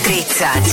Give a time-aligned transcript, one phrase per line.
[0.00, 0.72] 30.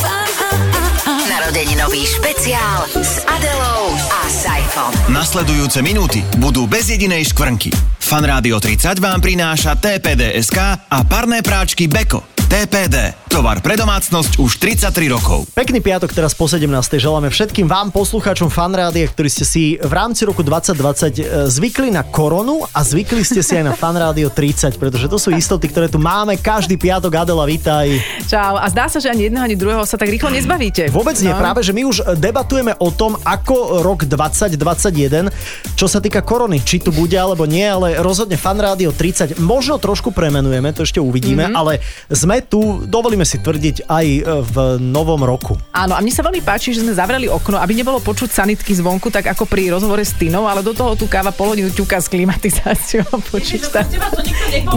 [1.27, 4.95] Narodeninový špeciál s Adelou a Saifom.
[5.11, 7.75] Nasledujúce minúty budú bez jedinej škvrnky.
[7.99, 12.38] Fan Rádio 30 vám prináša TPDSK a parné práčky Beko.
[12.49, 13.13] TPD.
[13.29, 15.45] Tovar pre domácnosť už 33 rokov.
[15.53, 16.65] Pekný piatok teraz po 17.
[16.97, 22.01] želáme všetkým vám, poslucháčom fanrádia, ktorí ste si v rámci roku 2020 e, zvykli na
[22.01, 26.01] koronu a zvykli ste si aj na fanrádio 30, pretože to sú istoty, ktoré tu
[26.01, 27.21] máme každý piatok.
[27.21, 28.01] Adela, vítaj.
[28.25, 28.57] Čau.
[28.57, 30.89] A zdá sa, že ani jedného, ani druhého sa tak rýchlo nezbavíte.
[30.89, 31.37] Vôbec nie, no.
[31.37, 35.29] práve, že my už debatujeme o tom, ako rok 2021,
[35.77, 40.09] čo sa týka korony, či tu bude alebo nie, ale rozhodne fanrádio 30 možno trošku
[40.09, 41.61] premenujeme, to ešte uvidíme, mm-hmm.
[41.61, 41.77] ale
[42.09, 45.55] sme tu, dovolíme si tvrdiť, aj e, v novom roku.
[45.75, 49.11] Áno, a mne sa veľmi páči, že sme zavreli okno, aby nebolo počuť sanitky zvonku,
[49.11, 52.07] tak ako pri rozhovore s Tinou, ale do toho tu káva pol hodinu ťuka s
[52.07, 53.07] klimatizáciou.
[53.33, 53.83] Počíta.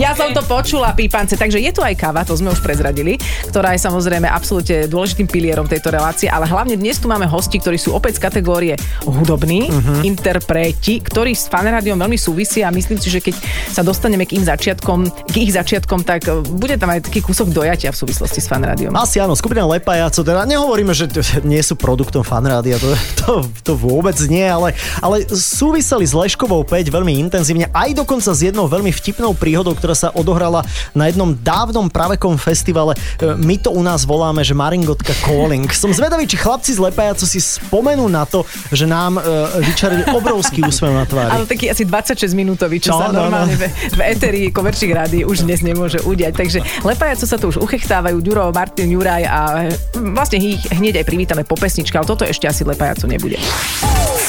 [0.00, 3.16] Ja som to počula, pípance, takže je tu aj káva, to sme už prezradili,
[3.48, 7.78] ktorá je samozrejme absolútne dôležitým pilierom tejto relácie, ale hlavne dnes tu máme hosti, ktorí
[7.78, 8.74] sú opäť z kategórie
[9.04, 10.02] hudobní, uh-huh.
[10.02, 13.34] interpreti, ktorí s fanrádiom veľmi súvisia a myslím si, že keď
[13.70, 17.92] sa dostaneme k, im začiatkom, k ich začiatkom, tak bude tam aj taký kúsok dojatia
[17.92, 18.92] v súvislosti s fanrádiom.
[18.96, 21.06] Asi áno, skupina Lepajaco, teda nehovoríme, že
[21.44, 22.88] nie sú produktom fanrádia, to,
[23.20, 24.72] to, to vôbec nie, ale,
[25.04, 29.92] ale súviseli s Leškovou 5 veľmi intenzívne, aj dokonca s jednou veľmi vtipnou príhodou, ktorá
[29.92, 30.64] sa odohrala
[30.96, 32.96] na jednom dávnom pravekom festivale.
[33.20, 35.68] E, my to u nás voláme, že Maringotka Calling.
[35.70, 39.24] Som zvedavý, či chlapci z Lepajaco si spomenú na to, že nám uh,
[39.60, 41.30] vyčarili obrovský úsmev na tvári.
[41.30, 43.60] Ale taký asi 26 minútový, čo no, sa no, normálne no.
[43.60, 46.32] v, v eteri komerčích rády už dnes nemôže udiať.
[46.38, 49.66] Takže Lepajaco sa tu už uchechtávajú, Ďuro, Martin, Juraj a
[50.14, 53.34] vlastne ich hneď aj privítame po pesničke, ale toto ešte asi Lepajaco nebude.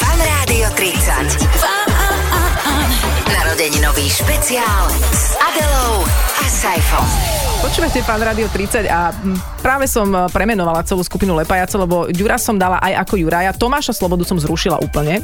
[0.02, 1.45] Fan Rádio 30.
[3.30, 6.02] Narodeninový špeciál s Adelou
[6.42, 7.42] a Saifom.
[7.64, 9.16] Počúvate pán Radio 30 a
[9.64, 13.55] práve som e, premenovala celú skupinu Lepajaco, lebo Ďura som dala aj ako Juraja.
[13.55, 15.23] Tomáša Slobodu som zrušila úplne,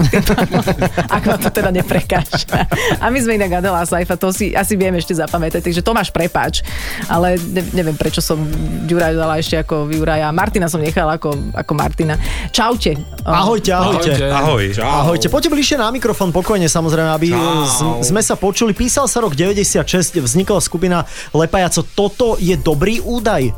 [1.20, 2.64] ak ma to teda neprekáža.
[3.04, 6.16] A my sme inak Adela a Saifa, to si asi vieme ešte zapamätať, takže Tomáš
[6.16, 6.64] prepáč,
[7.12, 8.40] ale ne, neviem prečo som
[8.88, 10.32] Ďuraj dala ešte ako Juraja.
[10.32, 12.16] Martina som nechala ako, ako Martina.
[12.56, 12.96] Čaute.
[13.28, 14.16] Ahojte, ahojte.
[14.32, 14.64] Ahoj.
[14.72, 14.88] Čau.
[14.88, 15.28] Ahojte.
[15.28, 18.00] Poďte bližšie na mikrofón pokojne samozrejme, aby Čau.
[18.00, 18.72] sme sa počuli.
[18.72, 19.84] Písal sa rok 96,
[20.24, 21.04] vznikla skupina
[21.36, 21.84] Lepajaco.
[21.84, 23.50] Toto je dobrý údaj?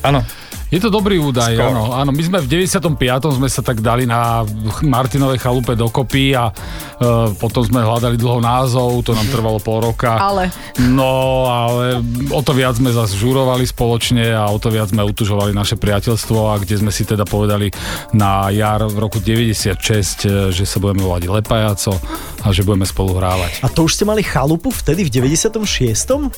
[0.00, 0.24] Áno.
[0.70, 1.90] Je to dobrý údaj, áno.
[1.90, 2.14] áno.
[2.14, 2.94] My sme v 95.
[3.34, 4.46] sme sa tak dali na
[4.86, 10.14] Martinovej chalupe dokopy a uh, potom sme hľadali dlho názov, to nám trvalo pol roka.
[10.14, 10.54] Ale.
[10.78, 11.98] No, ale
[12.30, 16.38] o to viac sme zase žurovali spoločne a o to viac sme utužovali naše priateľstvo
[16.38, 17.74] a kde sme si teda povedali
[18.14, 21.98] na jar v roku 96, e, že sa budeme volať Lepajaco
[22.46, 23.66] a že budeme spolu hrávať.
[23.66, 25.50] A to už ste mali chalupu vtedy v 96.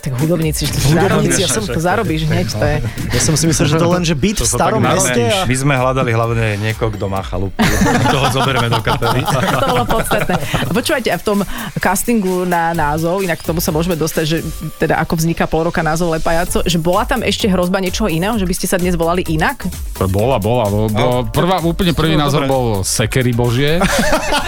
[0.00, 2.76] Tak hudobníci, že to hudobníci, ja som to zarobíš hneď, to je.
[3.12, 5.18] Ja som si myslel, že to len, že byt v starom meste.
[5.18, 5.42] A...
[5.50, 7.58] My sme hľadali hlavne niekoho, kto má chalupu.
[8.14, 9.26] Toho zoberieme do kapely.
[9.58, 10.34] to bolo podstatné.
[10.70, 11.38] Počúvajte, a v tom
[11.82, 14.38] castingu na názov, inak k tomu sa môžeme dostať, že
[14.78, 18.46] teda ako vzniká pol roka názov Lepajaco, že bola tam ešte hrozba niečoho iného, že
[18.46, 19.66] by ste sa dnes volali inak?
[20.06, 20.70] Bola, bola.
[20.70, 23.82] Bo, bo prvá, úplne prvý názov bol Sekery Božie.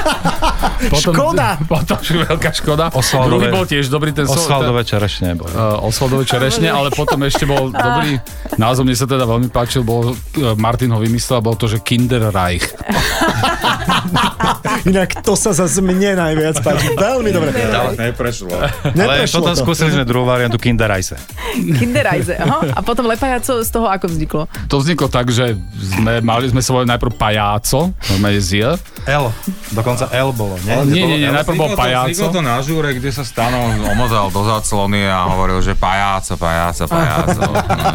[0.95, 1.59] potom, škoda!
[1.67, 2.85] Potom veľká škoda.
[2.95, 5.35] Osvaldové, Druhý bol tiež dobrý ten Osvaldové čerešne.
[5.35, 8.23] Uh, Osvaldové čerešne, ale potom ešte bol dobrý
[8.55, 11.81] názov, mne sa teda veľmi páči páčil, bol, e, Martin ho vymyslel, bol to, že
[11.81, 12.69] Kinderreich.
[14.91, 16.97] Inak to sa zase mne najviac páči.
[16.97, 17.53] Veľmi dobre.
[17.75, 18.49] Ale neprešlo.
[18.97, 19.61] Ale potom to.
[19.61, 21.21] skúsili sme druhú variantu Kinderreise.
[21.55, 22.73] Kinderreise, aha.
[22.73, 24.43] A potom Lepajaco z toho ako vzniklo?
[24.73, 29.29] To vzniklo tak, že sme mali sme sa najprv Pajáco, normálne z L.
[29.77, 30.75] Dokonca L bolo, nie?
[30.89, 32.11] Nie, nie, nie, najprv bol Pajáco.
[32.11, 36.89] Vzniklo to na žúre, kde sa Stano omozal do záclony a hovoril, že Pajáco, Pajáco,
[36.89, 37.41] Pajáco.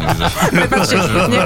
[0.56, 0.96] Prepačte,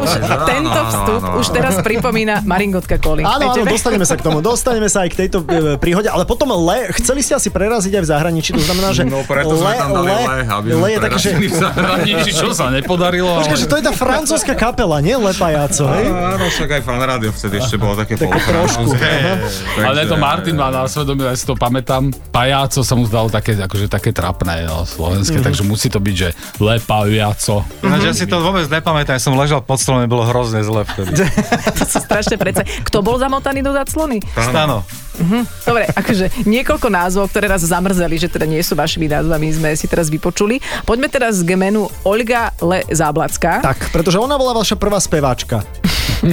[0.04, 0.12] už
[0.44, 3.24] tento vstup už teraz pripomína Maringotka Koli.
[3.24, 6.50] Áno, áno, dostaneme sa k tomu, dostaneme sa aj k tejto e, príhode, ale potom
[6.50, 9.90] le, chceli ste asi preraziť aj v zahraničí, to znamená, že no, preto le, tam
[9.94, 11.30] dali le, le, aby le je také, že...
[11.38, 13.40] v zahraničí, čo sa nepodarilo.
[13.40, 13.62] Počkaj, ale...
[13.62, 16.04] že to je tá francúzska kapela, nie Lepajaco, hej?
[16.10, 18.94] Áno, však aj fan rádio vtedy ešte bolo také Také trošku.
[19.88, 23.58] Ale to Martin má na svedomí, ja si to pamätám, Pajáco sa mu zdalo také,
[23.58, 26.28] akože také trapné, no, slovenské, takže musí to byť, že
[26.62, 27.66] Lepajaco.
[27.84, 31.12] Ináč ja si to vôbec nepamätám, som ležal pod stolom bolo hrozne zle vtedy.
[31.78, 32.62] to sa strašne predsa.
[32.64, 34.22] Kto bol zamotaný do zaclony?
[34.38, 34.84] Stano.
[35.14, 35.42] Uh-huh.
[35.62, 39.86] Dobre, akože niekoľko názvov, ktoré nás zamrzeli, že teda nie sú vašimi názvami, sme si
[39.86, 40.58] teraz vypočuli.
[40.82, 43.62] Poďme teraz k menu Olga Le Záblacká.
[43.62, 45.62] Tak, pretože ona bola vaša prvá speváčka.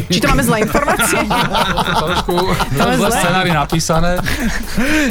[0.07, 1.19] Či to máme zlé informácie?
[2.01, 2.35] Trošku
[3.09, 4.17] scenári napísané.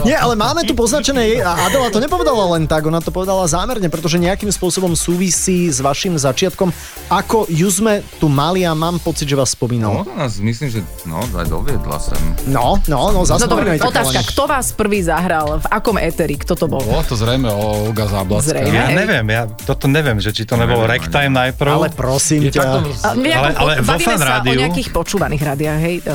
[0.02, 3.86] Nie, ale máme tu poznačené, a Adela to nepovedala len tak, ona to povedala zámerne,
[3.86, 6.72] pretože nejakým spôsobom súvisí s vašim začiatkom,
[7.08, 9.92] ako ju sme tu mali a mám pocit, že vás No, spomínal.
[10.08, 12.16] nás myslím, že no, aj doviedla sem.
[12.46, 13.82] No, no, no, No zaspomínajte.
[13.82, 14.30] otázka, chalani.
[14.30, 15.58] kto vás prvý zahral?
[15.58, 16.34] V akom éteri?
[16.34, 16.80] Kto to bol?
[16.80, 18.56] Bolo to zrejme Olga Záblaská.
[18.56, 18.72] Zrejme.
[18.72, 21.70] Ja neviem, ja toto neviem, že či to nebolo ragtime najprv.
[21.72, 22.62] Ale prosím ťa.
[23.04, 25.96] Ale- ale vo fan sa rádiu- o nejakých počúvaných rádiách, hej?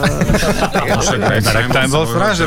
[1.95, 2.45] Bol strašne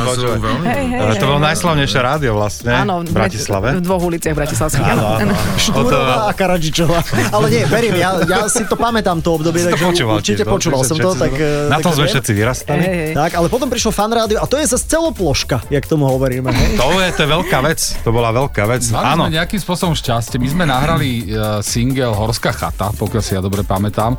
[1.19, 3.79] to bolo najslavnejšie rádio vlastne Áno, v Bratislave.
[3.79, 4.87] V dvoch uliciach bratislavských.
[4.87, 5.35] Áno, áno.
[5.56, 7.00] Štúrová a Karadžičová.
[7.32, 10.82] Ale nie, verím, ja, ja si to pamätám to obdobie, takže počúval určite no, počúval
[10.85, 11.11] som to.
[11.17, 12.82] Tak, eh, Na tom sme všetci vyrastali.
[13.14, 16.50] Tak, ale potom prišlo fan rádio a to je zase celoploška, jak tomu hovoríme.
[16.79, 18.82] To je, to je veľká vec, to bola veľká vec.
[18.93, 20.38] Áno, nejakým spôsobom šťastie.
[20.38, 24.14] My sme nahrali uh, single Horská chata, pokiaľ si ja dobre pamätám.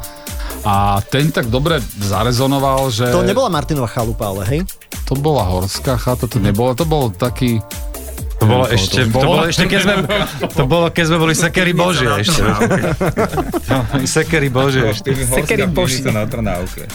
[0.68, 3.12] A ten tak dobre zarezonoval, že...
[3.12, 4.60] To nebola Martinova chalupa, ale hej.
[5.12, 7.60] To bola Horská chata, to nebolo, to bol taký...
[8.40, 9.94] to bolo ešte, to bolo ešte, keď sme,
[10.50, 12.40] to bolo, keď sme boli sekery Božie ešte.
[13.68, 15.12] No, Sekery Božie ešte.
[15.14, 16.00] Sekery boží.
[16.00, 16.88] sa na Trnávke.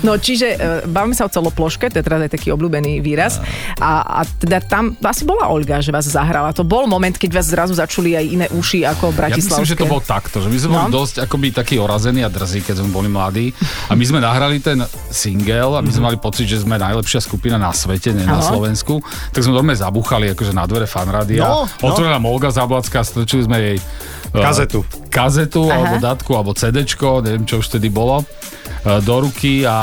[0.00, 3.38] No čiže uh, bavíme sa o celoploške, to je teda aj taký obľúbený výraz.
[3.76, 6.50] A, a teda tam asi bola Olga, že vás zahrala.
[6.52, 9.62] To bol moment, keď vás zrazu začuli aj iné uši ako Ja bratislavské.
[9.62, 10.92] myslím, že to bolo takto, že my sme boli No.
[10.94, 13.50] dosť akoby takí orazení a drzí, keď sme boli mladí.
[13.86, 17.56] A my sme nahrali ten single a my sme mali pocit, že sme najlepšia skupina
[17.56, 18.38] na svete, nie na.
[18.38, 19.02] Slovensku.
[19.28, 21.42] Tak sme normálne zabuchali akože na dvere fanrádia.
[21.42, 21.84] No, no.
[21.84, 23.84] Otvorila nám Olga Zablacká, strčili sme jej eh,
[24.32, 24.80] Kazetu.
[25.08, 25.74] kazetu, Aha.
[25.76, 29.76] alebo datku, alebo CDčko, neviem čo už vtedy bolo, eh, do ruky a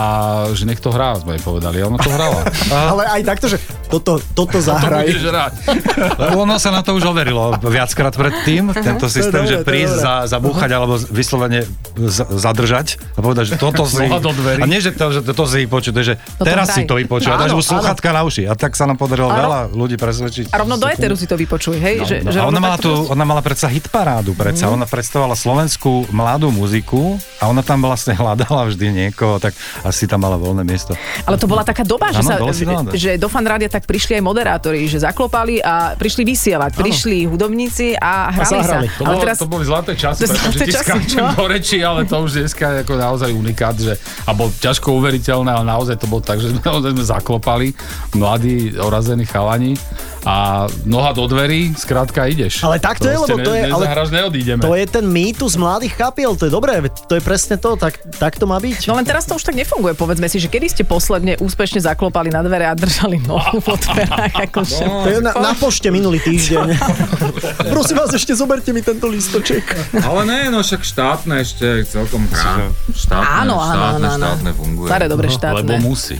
[0.49, 1.79] že nech to hrá, sme jej povedali.
[1.79, 2.41] A ona to hrala.
[2.91, 3.57] Ale aj takto, že
[3.87, 5.05] toto, toto to zahraj.
[5.05, 5.53] hrať.
[6.23, 9.95] Lebo ono sa na to už overilo viackrát predtým, tento systém, dobre, že to prísť
[9.95, 11.61] za, zabúchať alebo vyslovene
[11.95, 14.01] z- zadržať a povedať, že toto si...
[14.05, 14.61] Do dverí.
[14.61, 16.77] A nie, že to, že toto si vypočuje, to je, že Toto teraz hraj.
[16.77, 18.45] si to vypočuje a dáš mu sluchatka na uši.
[18.45, 20.49] A tak sa nám podarilo A veľa ľudí presvedčiť.
[20.49, 21.95] A rovno do eteru si to vypočuj, hej?
[22.03, 24.65] že, No, že a rovno ona mala, tu, proste- ona mala predsa hitparádu, predsa.
[24.65, 24.73] Mhm.
[24.73, 27.01] Ona predstavovala slovenskú mladú muziku
[27.37, 29.51] a ona tam vlastne hľadala vždy niekoho, tak
[29.81, 30.93] asi tam mala voľné miesto.
[31.21, 32.93] Ale to bola taká doba, že, Áno, sa, doba.
[32.93, 36.71] že do fan rádia tak prišli aj moderátori, že zaklopali a prišli vysielať.
[36.73, 38.61] Prišli hudobníci a hrali sa.
[38.63, 38.87] zahrali.
[38.91, 41.31] To, Ale bolo, teraz, to boli zlaté časy, To pretože ti skáčem no.
[41.33, 45.49] do reči, ale to už dneska je ako naozaj unikát, že, a bol ťažko uveriteľné,
[45.49, 47.67] ale naozaj to bolo tak, že sme, naozaj sme zaklopali,
[48.13, 49.73] mladí, orazení chalani
[50.23, 52.63] a noha do dverí, skrátka ideš.
[52.63, 54.61] Ale tak to je, lebo to je- ale- neodídeme.
[54.61, 58.39] To je ten mýtus mladých kapiel, to je dobré, to je presne to, tak, tak
[58.39, 58.87] to má byť.
[58.87, 59.93] No len teraz to už tak nefunguje.
[59.93, 64.31] Povedzme si, že kedy ste posledne úspešne zaklopali na dvere a držali nohu po dverách.
[64.47, 64.83] Akože.
[64.83, 66.71] To je na, na pošte minulý týždeň.
[67.73, 69.63] Prosím vás, ešte zoberte mi tento listoček.
[69.99, 72.23] Ale ne, no však štátne ešte celkom.
[72.29, 74.27] Štátne, Áno, áno, štátne, áno, áno.
[74.29, 74.87] štátne funguje.
[74.87, 75.75] Staré, dobre Lebo štátne.
[75.79, 76.17] musí.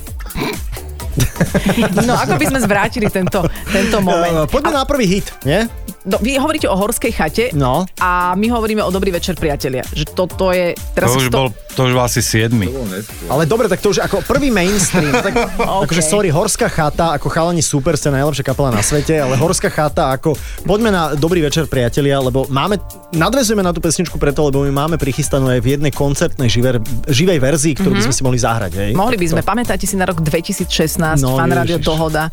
[2.08, 4.34] No ako by sme zvrátili tento, tento moment.
[4.34, 5.66] Uh, poďme na prvý hit, nie?
[6.04, 7.88] No, vy hovoríte o horskej chate No.
[7.96, 9.88] a my hovoríme o Dobrý večer, priatelia.
[9.88, 10.76] Že toto je...
[10.92, 12.68] Teraz To už, to- bol, to už bol asi siedmy.
[12.68, 13.26] To bolo neskôr.
[13.30, 15.16] Ale dobre, tak to už ako prvý mainstream.
[15.24, 19.68] Tak, akože sorry, Horská chata, ako chalani super, ste najlepšia kapela na svete, ale Horská
[19.68, 22.76] chata, ako poďme na Dobrý večer, priatelia, lebo máme,
[23.10, 27.40] nadvezujeme na tú pesničku preto, lebo my máme prichystanú aj v jednej koncertnej živer, živej
[27.40, 28.92] verzii, ktorú by sme si mohli zahrať, hej?
[28.92, 31.80] Mohli by sme, pamätáte si na rok 2016, No, Fan Radio.
[31.80, 32.28] Dohoda.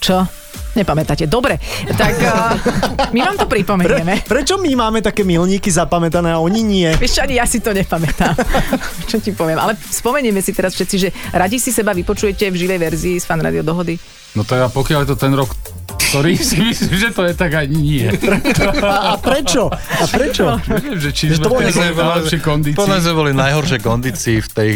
[0.00, 0.24] Čo?
[0.70, 1.26] Nepamätáte.
[1.26, 1.58] Dobre,
[1.98, 2.54] tak uh,
[3.14, 4.22] my vám to Pre, pripomenieme.
[4.22, 6.88] prečo my máme také milníky zapamätané a oni nie?
[6.94, 8.38] Vieš čo, ani ja si to nepamätám.
[9.10, 9.58] čo ti poviem.
[9.58, 13.42] Ale spomenieme si teraz všetci, že radi si seba vypočujete v živej verzii z Fan
[13.42, 13.98] Radio Dohody.
[14.38, 15.50] No to ja, pokiaľ je to ten rok,
[16.10, 18.06] ktorý si myslím, že to je tak ani nie.
[18.80, 19.70] A, a prečo?
[19.70, 20.58] A prečo?
[20.66, 22.78] Neviem, že či sme v najlepšej kondícii.
[22.78, 24.70] Podľa boli v najhoršej kondícii v tej,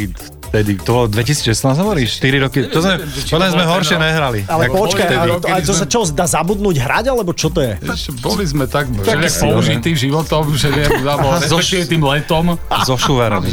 [0.55, 2.95] vtedy, to bolo 2016 hovoríš, 4 roky, to sme,
[3.27, 4.07] podľa sme horšie rok.
[4.07, 4.41] nehrali.
[4.47, 5.11] Ale počkaj,
[5.43, 7.75] ale to, sa čo, dá zabudnúť hrať, alebo čo to je?
[8.23, 8.87] Boli sme tak
[9.27, 11.03] si, použití životom, že viem,
[11.43, 12.55] respektíve tým letom.
[12.87, 13.51] Zošuverení.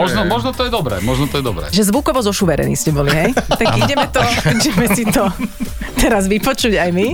[0.00, 1.68] Možno, možno to je dobré, možno to je dobré.
[1.68, 3.30] Že zvukovo zošuverení ste boli, hej?
[3.60, 4.20] Tak ideme to,
[4.52, 5.28] ideme si to
[5.96, 7.08] teraz vypočuť aj my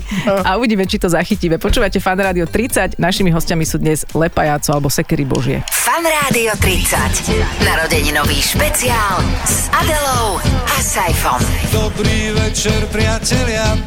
[0.44, 1.56] a uvidíme, či to zachytíme.
[1.56, 5.62] Počúvate Fan Rádio 30, našimi hostiami sú dnes Lepajáco alebo Sekery Božie.
[5.70, 7.62] Fan Rádio 30.
[7.62, 11.40] Narodeninový špeciál s Adelou a Saifom.
[11.70, 13.78] Dobrý večer, priatelia,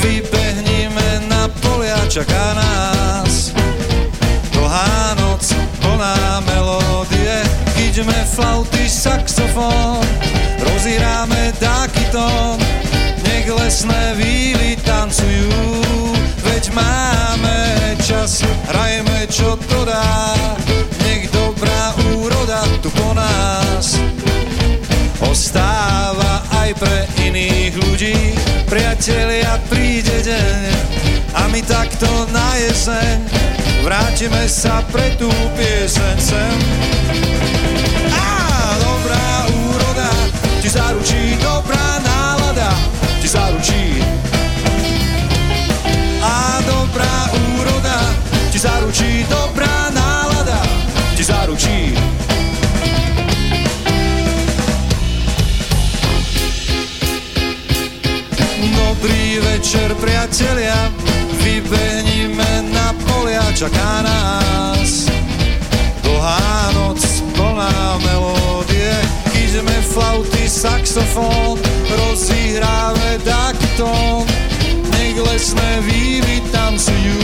[0.00, 3.54] vybehnime na polia, čaká nás
[4.64, 7.36] dlhá noc, plná melódie,
[7.76, 10.02] chyťme flauty, saxofón,
[10.58, 12.58] rozíráme dáky tón,
[13.58, 15.50] lesné výly tancujú.
[16.44, 17.58] Veď máme
[18.04, 20.34] čas, hrajeme čo to dá.
[21.04, 24.00] Nech dobrá úroda tu po nás
[25.24, 28.16] Ostáva aj pre iných ľudí.
[28.68, 30.62] Priatelia, príde deň
[31.36, 33.20] A my takto na jeseň
[33.84, 36.56] Vrátime sa pre tú pieseň sem.
[38.08, 38.28] Á,
[38.80, 39.26] dobrá
[39.68, 40.10] úroda
[40.64, 42.13] Ti zaručí dobrá nás
[43.24, 44.04] ti zaručí.
[46.20, 47.96] A dobrá úroda
[48.52, 50.60] ti zaručí, dobrá nálada
[51.16, 51.96] ti zaručí.
[58.76, 60.92] Dobrý večer, priatelia,
[61.40, 64.73] vybehnime na polia, čaká nás
[70.94, 71.58] saxofón,
[71.90, 74.22] rozihráme daktón,
[74.94, 77.18] nech lesné vývy tancujú,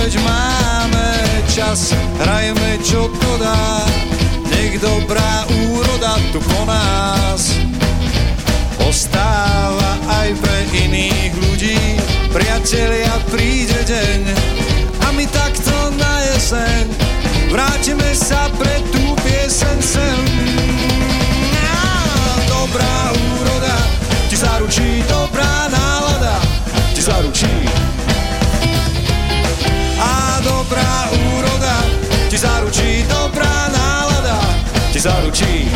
[0.00, 1.08] veď máme
[1.52, 3.84] čas, hrajme čo to dá,
[4.48, 7.60] nech dobrá úroda tu po nás
[8.88, 11.80] ostáva aj pre iných ľudí.
[12.32, 14.20] Priatelia, príde deň
[15.04, 16.88] a my takto na jeseň
[17.52, 20.81] vrátime sa pre tú pieseň sem.
[22.72, 23.76] Dobrá úroda
[24.30, 26.40] ti zaručí, dobrá nálada
[26.96, 27.68] ti zaručí.
[30.00, 31.76] A dobrá úroda
[32.32, 34.40] ti zaručí, dobrá nálada
[34.88, 35.68] ti zaručí.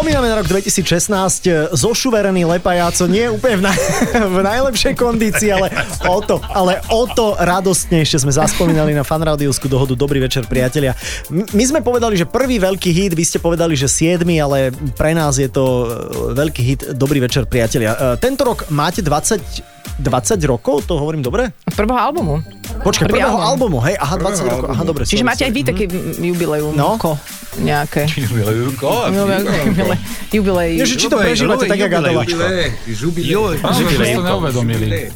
[0.00, 3.78] Spomíname na rok 2016, zošuverený lepajáco nie úplne v, naj,
[4.32, 5.68] v najlepšej kondícii, ale
[6.08, 10.96] o to, ale o to radostnejšie sme zaspomínali na fanrádiovskú dohodu Dobrý večer, priatelia.
[11.28, 15.36] My sme povedali, že prvý veľký hit, vy ste povedali, že siedmy, ale pre nás
[15.36, 15.88] je to e,
[16.32, 17.92] veľký hit Dobrý večer, priatelia.
[17.92, 20.00] E, Tento rok máte 20, 20
[20.48, 21.52] rokov, to hovorím dobre?
[21.76, 22.40] Prvého albumu.
[22.80, 23.44] Počkaj, prvého album.
[23.70, 25.02] albumu, hej, aha, 20 rokov, aha, dobre.
[25.04, 25.84] Čiže máte aj vy také
[26.16, 26.72] jubileum.
[26.72, 26.96] No.
[26.96, 27.20] Ko,
[27.60, 28.08] nejaké.
[28.08, 28.88] Jubilejúko?
[29.12, 29.98] Jubilej.
[30.32, 30.70] Jubilej.
[30.80, 32.24] Že či to prežívate tak, jak Adela.
[32.24, 35.12] To neuvedomili.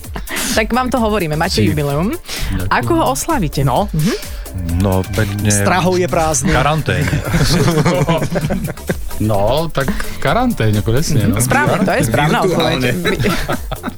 [0.54, 2.12] Tak vám to hovoríme, máte jubileum.
[2.70, 3.64] Ako ho oslavíte?
[3.64, 3.88] No,
[4.78, 5.50] No, pekne.
[5.50, 6.54] strahov je prázdny.
[6.54, 7.10] Karanténe.
[9.22, 11.30] No, tak v karanténe, presne.
[11.30, 11.38] No.
[11.38, 12.98] Správne, to je správna odpoveď.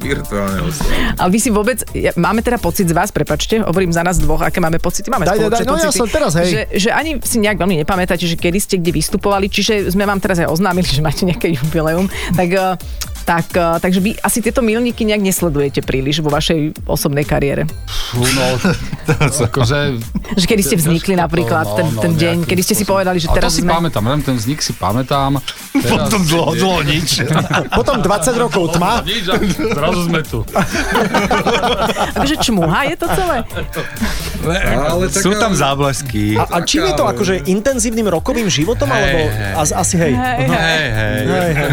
[0.07, 1.19] Virtuálne oslava.
[1.19, 4.43] A vy si vôbec, ja, máme teda pocit z vás, prepačte, hovorím za nás dvoch,
[4.43, 6.49] aké máme pocity, máme Daj, daj, spoločné daj, no ja pocity, som teraz, hej.
[6.51, 10.23] Že, že ani si nejak veľmi nepamätáte, že kedy ste kde vystupovali, čiže sme vám
[10.23, 12.79] teraz aj oznámili, že máte nejaké jubileum, tak eh,
[13.27, 17.67] tak, eh, takže vy asi tieto milníky nejak nesledujete príliš vo vašej osobnej kariére.
[17.91, 18.47] Fú, no,
[19.51, 19.99] akože,
[20.39, 22.85] Že kedy ste vznikli to, napríklad no, ten, no, ten deň, nejakým kedy ste si
[22.87, 23.75] povedali, že teraz to si sme...
[23.75, 25.43] pamätám, len ten vznik si pamätám.
[25.75, 27.27] Teraz, Potom dlho, dlho nič.
[27.75, 29.03] Potom 20 rokov tma.
[29.03, 29.27] Nič,
[29.75, 30.47] zrazu sme tu.
[32.15, 33.37] Akože čmuha je to celé?
[34.71, 36.39] Ale Sú tam záblesky.
[36.39, 39.55] A, a čím je to akože intenzívnym rokovým životom, alebo hej.
[39.59, 40.15] as, asi hej.
[40.15, 40.49] Hej, hej.
[40.49, 41.21] Hej, hej.
[41.27, 41.69] Hej, hej.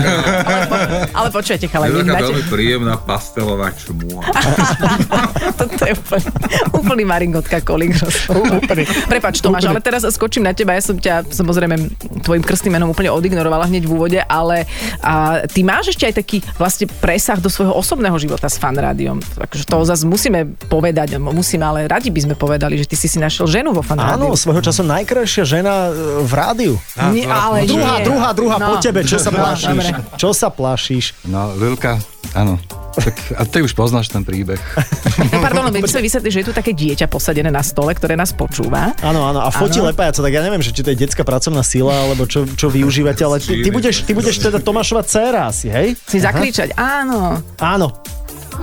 [1.14, 4.24] Ale chalani, to vy taká veľmi príjemná pastelová čmúha.
[5.60, 6.28] Toto je úplný,
[6.74, 7.94] úplný maringotka kolík.
[9.06, 10.74] Prepač Tomáš, ale teraz skočím na teba.
[10.74, 11.76] Ja som ťa samozrejme
[12.22, 14.66] tvojim krstným menom úplne odignorovala hneď v úvode, ale
[15.00, 19.20] a, ty máš ešte aj taký vlastne presah do svojho osobného života s fanrádiom.
[19.20, 23.18] Takže to zase musíme povedať, musíme, ale radi by sme povedali, že ty si si
[23.18, 24.30] našiel ženu vo fanrádiu.
[24.30, 26.74] Áno, svojho času najkrajšia žena e, v rádiu.
[27.10, 28.06] Nie, ale Druhá, nie.
[28.06, 28.70] druhá, druhá, No.
[28.70, 29.68] po tebe, čo sa No, plašíš?
[29.68, 29.90] dobre.
[30.16, 31.06] Čo sa plašíš?
[31.34, 31.98] No, Lilka,
[32.38, 32.62] áno.
[32.94, 34.62] Tak, a ty už poznáš ten príbeh.
[35.34, 38.38] No, pardon, my sme vysvetli, že je tu také dieťa posadené na stole, ktoré nás
[38.38, 38.94] počúva.
[39.02, 39.90] Áno, áno, a fotí Áno.
[39.90, 43.26] lepajaca, tak ja neviem, že či to je detská pracovná sila, alebo čo, čo využívate,
[43.26, 45.98] ale ty, ty, budeš, ty budeš teda Tomášova dcéra asi, hej?
[46.06, 47.42] Si zakričať, áno.
[47.58, 47.90] Áno.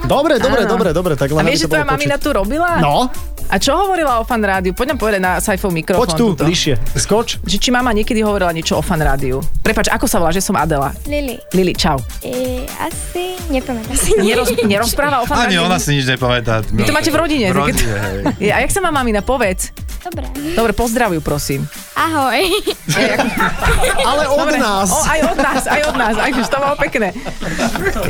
[0.07, 2.79] Dobre, dobre, dobre, dobre, tak len A vieš, že tvoja mamina tu robila?
[2.79, 3.11] No,
[3.51, 4.71] A čo hovorila o fan rádiu?
[4.71, 6.01] Poď nám povedať na Saifov mikrofón.
[6.01, 6.47] poď tu, tuto.
[6.47, 6.75] bližšie.
[6.95, 7.43] Skoč.
[7.43, 9.43] Že či mama niekedy hovorila niečo o fan rádiu.
[9.61, 10.95] Prepač, ako sa volá, že som Adela?
[11.05, 11.99] Lili, Lili, čau.
[12.23, 14.15] e, asi nepamätám si.
[14.17, 15.67] Neroz, nerozpráva o fan Ani rádiu?
[15.67, 16.63] ona si nič nepamätá.
[16.65, 17.47] Vy to máte v rodine.
[17.51, 17.95] V rodine,
[18.39, 18.49] hej.
[18.55, 19.19] A jak sa má mamina?
[19.21, 19.75] Povedz.
[20.01, 20.33] Dobre.
[20.57, 21.69] Dobre, pozdravuj, prosím.
[21.93, 22.41] Ahoj.
[24.11, 24.57] Ale od Dobre.
[24.57, 24.89] nás.
[24.89, 26.15] O, aj od nás, aj od nás.
[26.17, 27.09] Aj, to bolo pekné.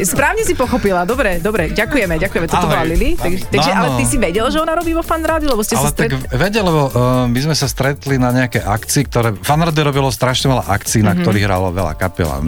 [0.06, 1.02] Správne si pochopila.
[1.02, 1.74] Dobre, dobre.
[1.74, 2.46] Ďakujeme, ďakujeme.
[2.46, 2.72] Toto Ahoj.
[2.72, 3.18] bola Lili.
[3.18, 3.98] Tak, takže, ale áno.
[3.98, 6.18] ty si vedel, že ona robí vo fan rádiu, lebo ste Ale sa stretli.
[6.18, 9.28] tak vedel, lebo uh, my sme sa stretli na nejaké akcii, ktoré...
[9.40, 12.26] Fanradio robilo strašne veľa akcií, na ktorých hralo veľa kapel.
[12.26, 12.42] A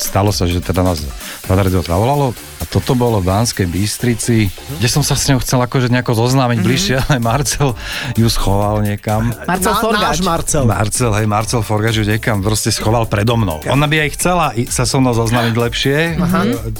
[0.00, 1.04] Stalo sa, že teda nás
[1.44, 5.92] Fanradio zavolalo a toto bolo v Banskej Bystrici, kde som sa s ňou chcel akože
[5.92, 7.76] nejako zoznámiť bližšie, ale Marcel
[8.16, 9.36] ju schoval niekam.
[9.44, 10.02] Marcel Na- Forgáč.
[10.16, 10.64] Náš Marcel.
[10.64, 13.60] Marcel, hej, Marcel Forgač ju niekam proste schoval predo mnou.
[13.68, 15.96] Ona by aj chcela sa so mnou zoznamiť lepšie,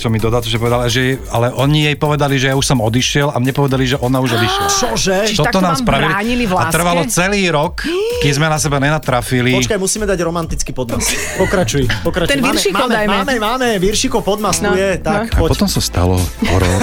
[0.01, 3.37] čo mi dodatočne povedala, že, ale oni jej povedali, že ja už som odišiel a
[3.37, 4.67] mne povedali, že ona už odišla.
[4.73, 5.19] Čože?
[5.29, 6.73] Čiže takto vám bránili v a láske?
[6.73, 7.83] trvalo celý rok,
[8.19, 9.53] kým sme na seba nenatrafili.
[9.53, 11.03] Počkaj, musíme dať romantický podmas.
[11.37, 12.29] Pokračuj, pokračuj.
[12.29, 13.15] Ten Viršikov máme, dajme.
[13.15, 15.49] Máme, máme, Viršikov podmas No, je, tak A poď.
[15.53, 16.83] potom sa stalo o rok,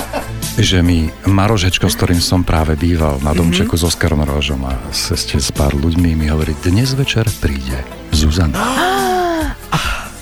[0.60, 3.78] že mi Marožečko, s ktorým som práve býval na domčeku Mhm.
[3.78, 3.80] mm-hmm.
[3.82, 8.56] s Oskarom Rožom a s, ešte s pár ľuďmi mi hovorí, dnes večer príde Zuzana.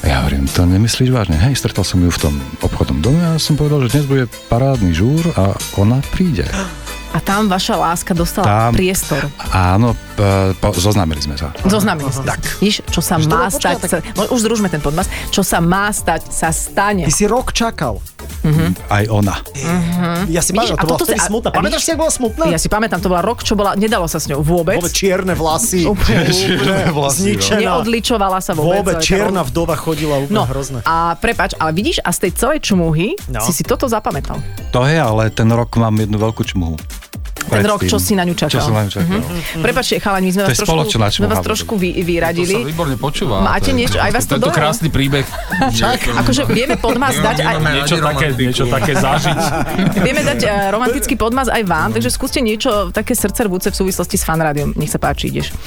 [0.00, 1.36] Ja hovorím, to nemyslíš vážne?
[1.36, 4.94] Hej, stretol som ju v tom obchodnom dome a som povedal, že dnes bude parádny
[4.94, 6.48] žúr a ona príde.
[7.18, 8.70] A tam vaša láska dostala Tam.
[8.70, 9.26] priestor.
[9.50, 10.22] Áno, p-
[10.54, 11.50] po, zoznámili sme sa.
[11.60, 12.22] Zoznámili ste.
[12.22, 12.38] Tak.
[12.62, 15.90] Víš, čo sa to má stať, sa, no, už združme ten podmas, čo sa má
[15.90, 17.02] stať, sa stane.
[17.02, 17.98] Ty si rok čakal.
[18.86, 19.34] Aj ona.
[20.30, 21.50] Ja si pamätám, to bola vtedy smutná.
[21.50, 22.44] Pamätáš si, ak bola smutná?
[22.46, 24.78] Ja si pamätám, to bola rok, čo bola, nedalo sa s ňou vôbec.
[24.78, 25.84] Vôbec čierne vlasy.
[25.84, 26.22] Úplne.
[26.54, 27.26] Úplne vlasy, no.
[27.34, 27.60] zničená.
[27.60, 28.78] Neodličovala sa vôbec.
[28.80, 30.80] Vôbec čierna vdova chodila úplne No, hrozné.
[30.82, 33.42] a prepač, ale vidíš, a z tej celej čmuhy No.
[33.42, 34.38] si si toto zapamätal.
[34.70, 36.78] To je, ale ten rok mám jednu veľkú čmuhu.
[37.48, 38.52] Ten rok, čo si na ňu čakal.
[38.52, 39.18] Čo som na ňu čakal.
[39.18, 39.62] Mhm.
[39.64, 40.76] Prepačte, chalani, my sme To vás trošku,
[41.16, 42.54] sme vás trošku vy, To vyradili.
[42.54, 43.40] sa výborne počúva.
[43.40, 43.96] Máte To je- niečo?
[43.98, 45.24] Aj vás to Tento krásny príbeh.
[46.18, 47.54] Akože vieme podmas dať aj...
[47.58, 49.38] Niečo také, niečo také zažiť.
[50.06, 54.16] Vieme dať uh, romantický podmaz aj vám, takže skúste niečo také srdce rvúce v súvislosti
[54.16, 54.72] s fanrádiom.
[54.76, 55.52] Nech sa páči, ideš.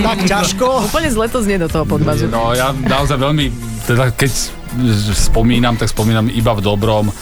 [0.00, 0.90] Tak ťažko.
[0.90, 2.26] Úplne zle to znie do toho podmazu.
[2.26, 3.46] No ja naozaj veľmi,
[3.86, 4.59] teda keď
[5.14, 7.14] spomínam, tak spomínam iba v dobrom uh,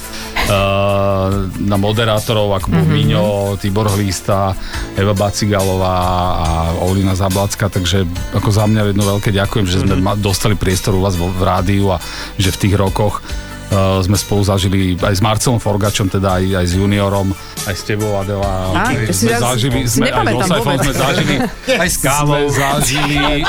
[1.59, 2.99] na moderátorov, ako bol mm-hmm.
[2.99, 3.27] Miňo,
[3.61, 4.55] Tibor Hlísta,
[4.95, 5.99] Eva Bacigalová
[6.39, 6.49] a
[6.87, 11.03] Olina Zablacka, takže ako za mňa jedno veľké ďakujem, že sme ma- dostali priestor u
[11.03, 12.03] vás vo, v rádiu a
[12.37, 13.21] že v tých rokoch
[13.69, 17.37] Uh, sme spolu zažili aj s Marcelom Forgačom, teda aj, aj s juniorom,
[17.69, 18.73] aj s tebou Adela.
[18.73, 20.35] Aj, to si sme ja zažili, si sme aj
[20.65, 20.81] vôbec.
[20.81, 21.35] sme zažili,
[21.83, 22.43] Aj s kávou.
[22.43, 23.45] sme zažili,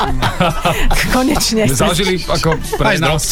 [1.14, 1.62] Konečne.
[1.66, 3.24] sme zažili ako Aj pre s nás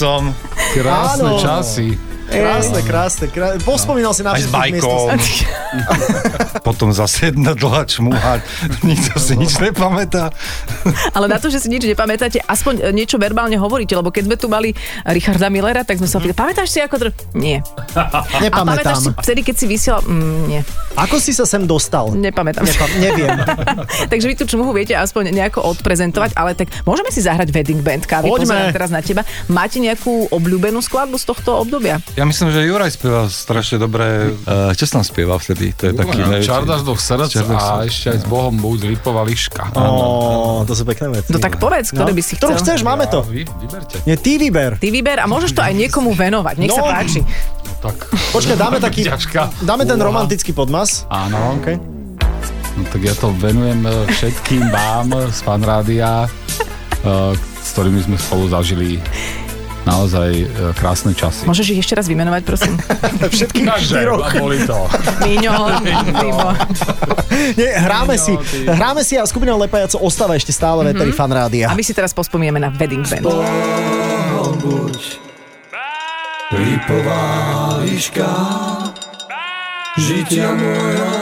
[0.73, 1.39] krásne Áno.
[1.39, 1.89] časy.
[2.29, 3.59] Krásne, krásne, krásne.
[3.61, 5.07] Pospomínal si na Aj s všetkých bajkom.
[5.09, 6.61] miestnostiach.
[6.69, 8.45] Potom zase jedna dlhá čmuha.
[8.83, 10.29] Nikto si nič nepamätá.
[11.11, 14.37] Ale na to, že si nič nepamätáte, aspoň e, niečo verbálne hovoríte, lebo keď sme
[14.37, 17.07] tu mali Richarda Millera, tak sme sa opýtali, pamätáš si ako to?
[17.33, 17.65] Nie.
[17.97, 19.25] A pamätáš si Nepamätám.
[19.25, 20.03] vtedy, keď si vysielal?
[20.05, 20.61] Mm, nie.
[20.95, 22.13] Ako si sa sem dostal?
[22.13, 22.65] Nepamätám.
[22.65, 23.33] Nepam- neviem.
[24.13, 28.05] Takže vy tú čmuhu viete aspoň nejako odprezentovať, ale tak môžeme si zahrať Wedding Band,
[28.05, 29.23] pozerám teraz na teba.
[29.47, 32.03] Máte nejakú obľúbenú skladbu z tohto obdobia?
[32.19, 34.35] Ja myslím, že Juraj spieval strašne dobre.
[34.43, 35.71] Uh, čo som spieval vtedy?
[35.73, 36.51] To je taký najväčší.
[36.51, 39.71] Čardaš do srdc a ešte aj s Bohom buď Lipova liška.
[39.71, 41.31] Ó, to sú pekné veci.
[41.31, 42.75] No tak povedz, ktoré by si Ktorú chcel.
[42.75, 43.23] chceš, máme to.
[43.23, 44.03] Vy, vyberte.
[44.03, 44.83] Nie, ty vyber.
[44.83, 46.59] Ty vyber a môžeš to aj niekomu venovať.
[46.59, 46.91] Nech sa No.
[46.91, 47.23] páči.
[47.23, 47.97] No, tak.
[48.35, 49.07] Počkaj, dáme taký...
[49.63, 51.07] Dáme ten romantický podmas.
[51.15, 51.55] Áno.
[51.57, 51.79] Okay.
[52.75, 56.29] No, tak ja to venujem e, všetkým vám z fanrádia, e,
[57.37, 58.99] s ktorými sme spolu zažili
[59.89, 60.47] naozaj e,
[60.77, 61.49] krásne časy.
[61.49, 62.77] Môžeš ich ešte raz vymenovať, prosím.
[63.35, 64.29] Všetkých štyroch.
[64.37, 64.85] boli to.
[65.25, 65.81] Míňo,
[66.21, 66.49] Timo.
[67.61, 68.69] Nie, hráme si, ty.
[68.69, 71.73] hráme si a skupina Lepajaco ostáva ešte stále v Eteri Fan Rádia.
[71.73, 73.25] A my si teraz pospomíname na Wedding Band.
[76.49, 77.29] Lipová
[77.85, 78.33] liška,
[80.01, 81.13] žitia moja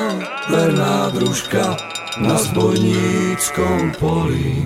[0.47, 1.75] verná družka
[2.23, 4.63] na zbojníckom poli.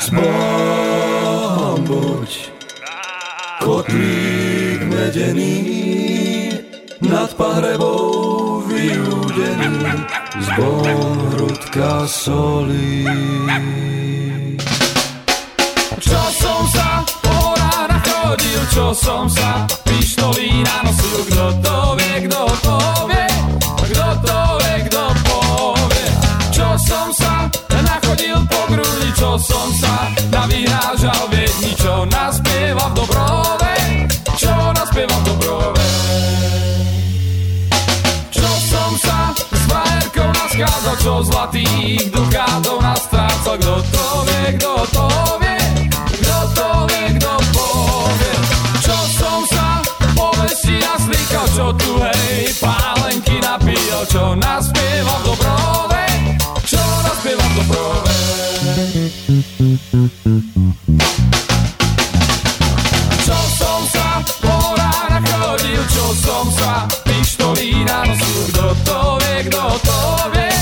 [0.00, 0.79] S Bohom buď,
[3.70, 5.54] kotlík medený,
[7.06, 10.02] nad pahrebou vyúdený,
[10.58, 13.06] Bohom hrudka soli.
[16.02, 22.42] Čo som sa po horách nachodil, čo som sa pištolí nanosil, kto to vie, kto
[22.66, 23.28] to vie,
[23.86, 26.08] kto to vie, kto povie.
[26.50, 27.19] Čo som sa
[28.20, 33.74] nachodil po grudi, čo som sa navyhrážal, veď ničo naspieva v Dobrove,
[34.36, 35.84] čo naspieva v Dobrove.
[38.28, 45.06] Čo som sa s frajerkou naskázal, čo zlatých dukátov nastrácal, kto to vie, kto to
[45.40, 45.60] vie,
[46.20, 48.34] kto to vie, kto povie.
[48.84, 49.66] Čo som sa
[50.12, 55.89] po vesti naslíkal, čo tu hej, pálenky napíjal, čo naspieva v Dobrove,
[57.20, 58.12] naspieva v Dobrove.
[63.20, 64.08] Čo som sa
[64.40, 70.00] po horách nachodil, čo som sa pištolí nanosil, kto to vie, kto to
[70.32, 70.52] vie,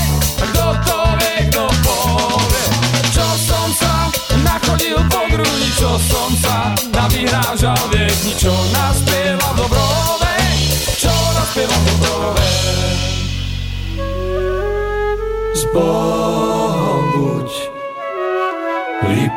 [0.51, 2.67] kto to vie, kto povie.
[3.15, 3.93] Čo som sa
[4.43, 8.78] nachodil po grudi, čo som sa navyhrážal, vieš, ničo naspieva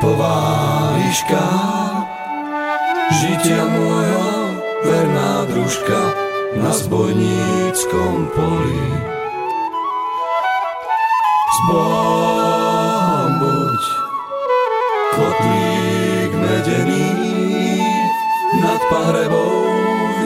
[0.03, 1.47] Repová líška,
[3.23, 4.35] žitia môjho
[4.83, 6.01] verná družka
[6.59, 8.83] na zbojníckom poli.
[11.47, 13.83] S Bohom buď,
[15.15, 17.07] kotlík medený,
[18.59, 19.55] nad pahrebou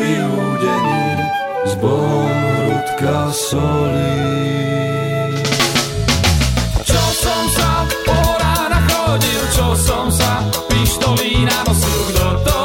[0.00, 1.04] vyúdený,
[1.68, 4.16] s Bohom hrudka soli.
[9.76, 12.55] Som sa pištolí nanosil, kto to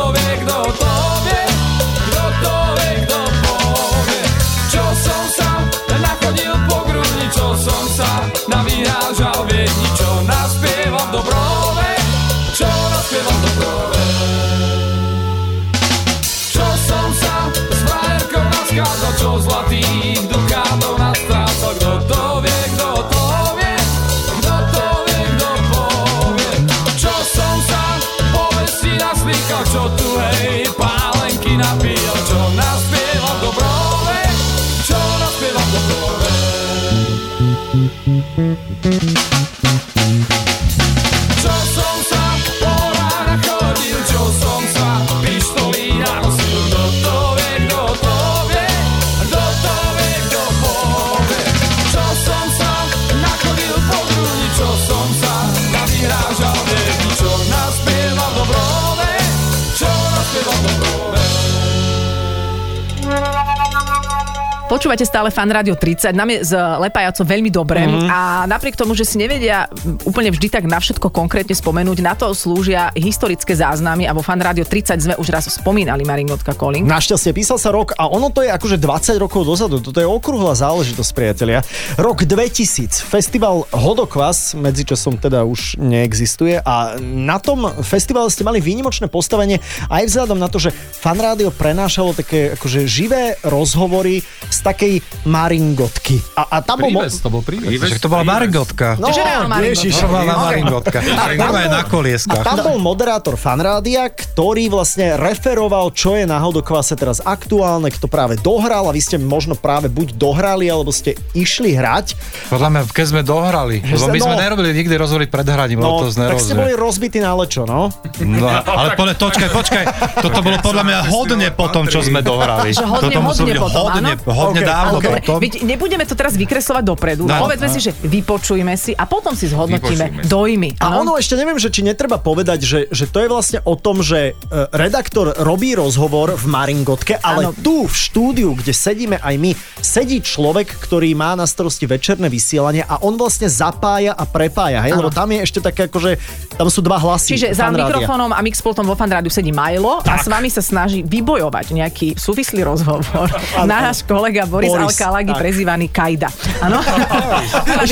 [64.81, 68.09] Počúvate stále Fan Radio 30, nám je z Lepajaco veľmi dobre mm-hmm.
[68.09, 69.69] a napriek tomu, že si nevedia
[70.09, 74.41] úplne vždy tak na všetko konkrétne spomenúť, na to slúžia historické záznamy a vo Fan
[74.41, 76.89] Radio 30 sme už raz spomínali Maringotka Calling.
[76.89, 80.57] Našťastie písal sa rok a ono to je akože 20 rokov dozadu, toto je okrúhla
[80.57, 81.61] záležitosť, priatelia.
[82.01, 89.13] Rok 2000, festival Hodokvas, medzičasom teda už neexistuje a na tom festivale ste mali výnimočné
[89.13, 89.61] postavenie
[89.93, 94.93] aj vzhľadom na to, že Fan Radio prenášalo také akože živé rozhovory z takej
[95.27, 96.17] maringotky.
[96.39, 96.91] A, a tam bol...
[96.95, 97.99] Príves, to bol príves.
[98.01, 98.97] To bola Maringotka.
[98.97, 99.69] No, Čiže reál Maringotka.
[99.77, 99.93] ježiš.
[100.01, 100.43] Normálna Ok.
[100.47, 100.97] Maringotka.
[101.37, 102.43] Normálne na A kolieskach.
[102.45, 108.39] tam bol moderátor fanrádia, ktorý vlastne referoval, čo je na hodokvase teraz aktuálne, kto práve
[108.39, 112.15] dohral a vy ste možno práve buď dohrali, alebo ste išli hrať.
[112.49, 114.41] Podľa mňa, keď sme dohrali, lebo my sme no.
[114.41, 117.89] nerobili nikdy rozhovory pred hraním, No, to tak ste boli rozbití na lečo, no?
[118.21, 119.83] No, ale podľa, počkaj, počkaj,
[120.21, 122.71] toto bolo podľa mňa hodne po tom, čo sme dohrali.
[122.71, 125.05] Že hodne, hodne potom, hodne, hodne OK, dávno OK.
[125.05, 125.37] potom.
[125.41, 127.23] Veď nebudeme to teraz vykreslovať dopredu.
[127.25, 127.41] No.
[127.41, 130.29] Povedzme si, že vypočujme si a potom si zhodnotíme si.
[130.29, 130.77] dojmy.
[130.79, 131.03] A áno?
[131.03, 134.31] ono ešte neviem, že či netreba povedať, že, že to je vlastne o tom, že
[134.31, 137.57] e, redaktor robí rozhovor v Maringotke, ale Áno.
[137.57, 142.85] tu v štúdiu, kde sedíme aj my, sedí človek, ktorý má na starosti večerné vysielanie
[142.85, 144.93] a on vlastne zapája a prepája, hej?
[144.95, 146.17] Lebo tam je ešte také akože,
[146.55, 147.35] tam sú dva hlasy.
[147.35, 151.65] Čiže za mikrofónom a mixpultom vo fanrádiu sedí Majlo a s vami sa snaží vybojovať
[151.73, 153.31] nejaký súvislý rozhovor.
[153.71, 156.27] Náš kolega Boris, Boris, Alkalagi, prezývaný Kajda.
[156.59, 156.83] Áno?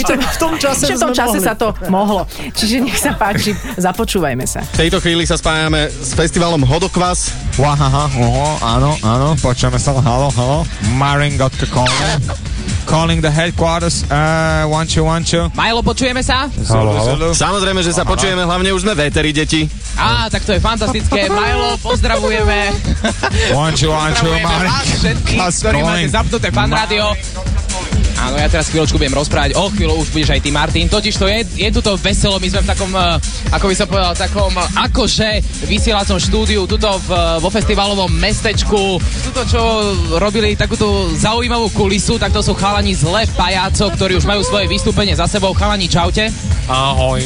[0.09, 1.45] To- v tom čase v tom čase mohli.
[1.45, 2.25] sa to mohlo.
[2.51, 4.65] Čiže nech sa páči, započúvajme sa.
[4.75, 7.29] V tejto chvíli sa spájame s festivalom Hodokvas.
[7.61, 10.65] Wahaha, oho, áno, áno, počujeme sa, halo, halo.
[10.97, 11.85] Maringotka
[12.85, 13.19] calling.
[13.19, 15.51] The headquarters, uh, one, two, one, two.
[15.53, 16.47] Majlo, počujeme sa?
[16.71, 17.27] Halo, halo.
[17.35, 19.67] Samozrejme, že sa počujeme, hlavne už sme véteri, deti.
[19.99, 21.27] Á, tak to je fantastické.
[21.27, 22.71] Majlo, pozdravujeme.
[23.51, 27.11] One, two, one, two, Pozdravujeme vás všetkých, ktorí máte zapnuté fan rádio.
[28.19, 30.85] Áno, ja teraz chvíľočku budem rozprávať, o chvíľu už budeš aj ty, Martin.
[30.91, 34.11] Totiž to je, je tu veselo, my sme v takom, eh, ako by som povedal,
[34.11, 35.29] takom eh, akože
[35.71, 38.99] vysielacom štúdiu, tuto v, vo festivalovom mestečku.
[38.99, 39.61] Tuto, čo
[40.19, 44.67] robili takúto zaujímavú kulisu, tak to sú chalani z Le Pajaco, ktorí už majú svoje
[44.67, 45.55] vystúpenie za sebou.
[45.55, 46.27] Chalani, čaute.
[46.67, 47.23] Ahoj.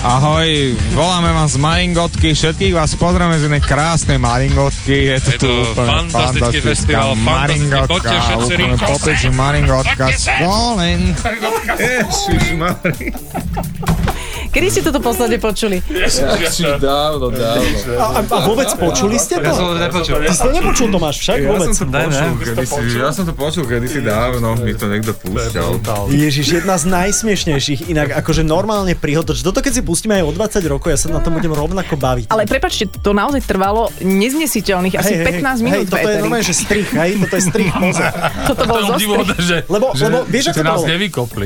[0.00, 5.36] Ahoj, voláme vás z Maringotky, všetkých vás pozdravujeme z jednej krásnej Maringotky, je to, Je
[5.36, 11.12] tu to úplne fantastický festival, Maringotka, úplne popeči Maringotka, Svolen.
[11.76, 13.12] Ježišmarja.
[14.50, 15.78] Kedy ste toto posledne počuli?
[16.82, 17.62] Dávno, dávno.
[18.02, 19.46] A, a, vôbec počuli ste to?
[19.46, 20.14] Ja som to nepočul.
[20.26, 21.68] Ty si to nepočul, Tomáš, však Ja vôbec.
[21.70, 25.78] som to počul kedysi, ja som to počul kedysi dávno, mi to niekto púšťal.
[26.10, 30.32] Ježiš, jedna z najsmiešnejších, inak akože normálne príhod, že toto keď si pustíme aj o
[30.34, 32.26] 20 rokov, ja sa na tom budem rovnako baviť.
[32.34, 36.88] Ale prepačte, to naozaj trvalo neznesiteľných asi 15 minút hej, toto je normálne, že strich,
[36.90, 38.10] hej, toto je strich, pozor.
[38.50, 38.82] Toto bol
[39.38, 39.94] že, Lebo,
[40.26, 40.86] vieš, ako to nás bolo?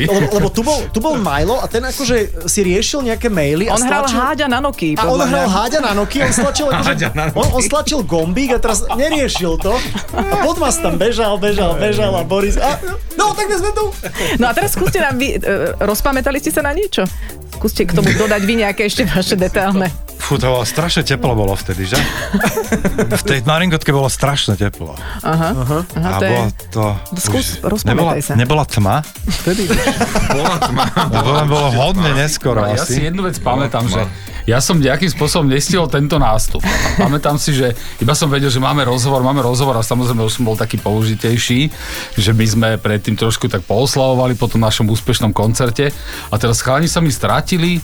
[0.09, 3.67] Lebo, lebo tu, bol, tu bol Milo a ten akože si riešil nejaké maily.
[3.73, 4.89] On a hral stlačil, háďa na noky.
[4.95, 5.57] A on podľa hral mňa.
[5.57, 9.75] háďa na noky, on stlačil, akože, on, on stlačil gombík a teraz neriešil to.
[10.15, 12.61] A pod vás tam bežal, bežal, bežal a Boris...
[12.61, 12.79] A,
[13.19, 13.85] no, tak sme tu.
[14.39, 17.09] No a teraz skúste nám vy, e, rozpamätali ste sa na niečo?
[17.55, 19.89] skúste k tomu dodať vy nejaké ešte vaše detailné.
[20.25, 22.01] Fú, to bolo strašne teplo bolo vtedy, že?
[23.13, 24.97] v tej maringotke bolo strašne teplo.
[25.21, 26.31] Aha, aha, a to je...
[26.33, 26.85] bolo to...
[27.21, 27.47] Skús,
[27.85, 28.33] nebola, sa.
[28.33, 29.05] nebola tma
[29.45, 29.69] vtedy?
[30.33, 30.85] Bola tma.
[31.13, 33.13] Lebo len bolo hodne neskoro Ja si asi.
[33.13, 34.01] jednu vec pamätám, že
[34.45, 36.61] ja som nejakým spôsobom nestihol tento nástup.
[36.65, 40.41] A pamätám si, že iba som vedel, že máme rozhovor, máme rozhovor a samozrejme už
[40.41, 41.73] som bol taký použitejší,
[42.17, 45.93] že my sme predtým trošku tak pooslavovali po tom našom úspešnom koncerte
[46.29, 47.81] a teraz chalani sa mi strátili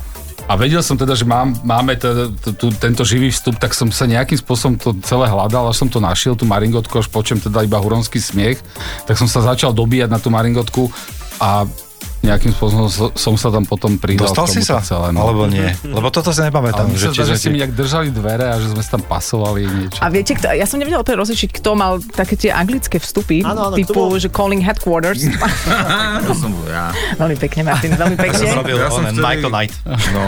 [0.51, 3.87] a vedel som teda, že mám, máme teda, t- tu, tento živý vstup, tak som
[3.95, 7.63] sa nejakým spôsobom to celé hľadal, až som to našiel, tú maringotku, až počujem teda
[7.63, 8.59] iba huronský smiech,
[9.07, 10.91] tak som sa začal dobíjať na tú maringotku
[11.39, 11.71] a
[12.21, 14.79] nejakým spôsobom so- som sa tam potom pridal Dostal si sa?
[14.79, 15.09] celé.
[15.11, 15.23] no.
[15.23, 15.65] Alebo nie?
[15.83, 16.85] Lebo toto si nepamätám.
[16.85, 19.65] Ale Že, či, že si mi nejak držali dvere a že sme sa tam pasovali
[19.65, 19.99] niečo.
[19.99, 23.73] A viete, kto, ja som nevedela úplne rozlišiť, kto mal také tie anglické vstupy, áno,
[23.73, 24.15] kto typu, bol?
[24.15, 25.25] že calling headquarters.
[26.27, 26.93] to som bol ja.
[27.17, 28.53] veľmi pekne, Martin, veľmi Ja som pekne.
[28.55, 29.73] robil Ja som vtedy- Michael Knight.
[30.13, 30.25] No.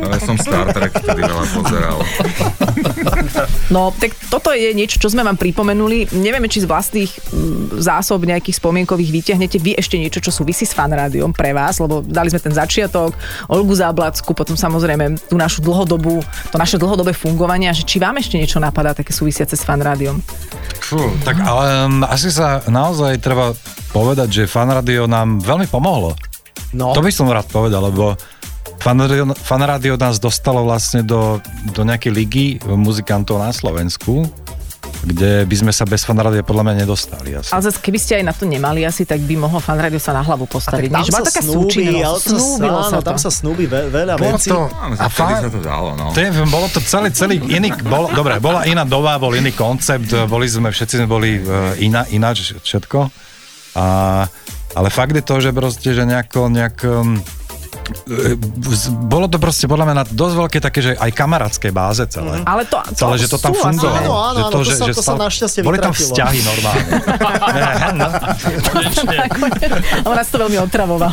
[0.00, 1.98] No, ja som Star Trek vtedy veľa pozeral.
[3.68, 6.12] No, tak toto je niečo, čo sme vám pripomenuli.
[6.12, 10.74] Nevieme, či z vlastných mm, zásob nejakých spomienkových vyťahnete vy ešte niečo, čo súvisí s
[10.74, 13.14] fanrádiom pre vás, lebo dali sme ten začiatok,
[13.48, 18.18] Olgu Záblacku, potom samozrejme tú našu dlhodobú, to naše dlhodobé fungovanie, a že či vám
[18.18, 20.18] ešte niečo napadá také súvisiace s fanrádiom.
[20.84, 23.56] Fú, tak ale um, asi sa naozaj treba
[23.94, 26.18] povedať, že fan radio nám veľmi pomohlo.
[26.74, 26.90] No.
[26.90, 28.18] To by som rád povedal, lebo
[28.82, 31.38] fan radio, fan radio nás dostalo vlastne do,
[31.70, 34.26] do nejakej ligy muzikantov na Slovensku,
[35.04, 37.52] kde by sme sa bez fan rádia podľa mňa nedostali asi.
[37.52, 40.24] Ale zase, keby ste aj na to nemali asi, tak by mohlo fanrádio sa na
[40.24, 40.88] hlavu postaviť.
[40.88, 41.08] tam nie?
[41.08, 44.38] Že má sa taká snúbi, ale to sa, Snúbilo tam sa snúbi ve, veľa Bolo
[44.40, 44.48] vecí.
[44.48, 46.12] to, A a fan, sa to dalo, no.
[46.16, 50.08] to je, bolo to celý, celý iný, bol, dobre, bola iná doba, bol iný koncept,
[50.26, 53.08] boli sme, všetci sme boli uh, iná, ináč všetko.
[53.74, 53.84] A,
[54.74, 56.94] ale fakt je to, že proste, že nejako, nejak, e,
[59.06, 62.40] bolo to proste podľa mňa na dosť veľké také, že aj kamarátskej báze celé.
[62.44, 64.12] Ale to, to Celé, že to tam fungovalo.
[64.12, 66.88] Áno, áno, že áno, to sa- to sa našťastie Boli tam vzťahy normálne.
[67.54, 67.62] Ne,
[68.00, 68.06] no.
[70.04, 71.12] Ale nás to veľmi otravovalo.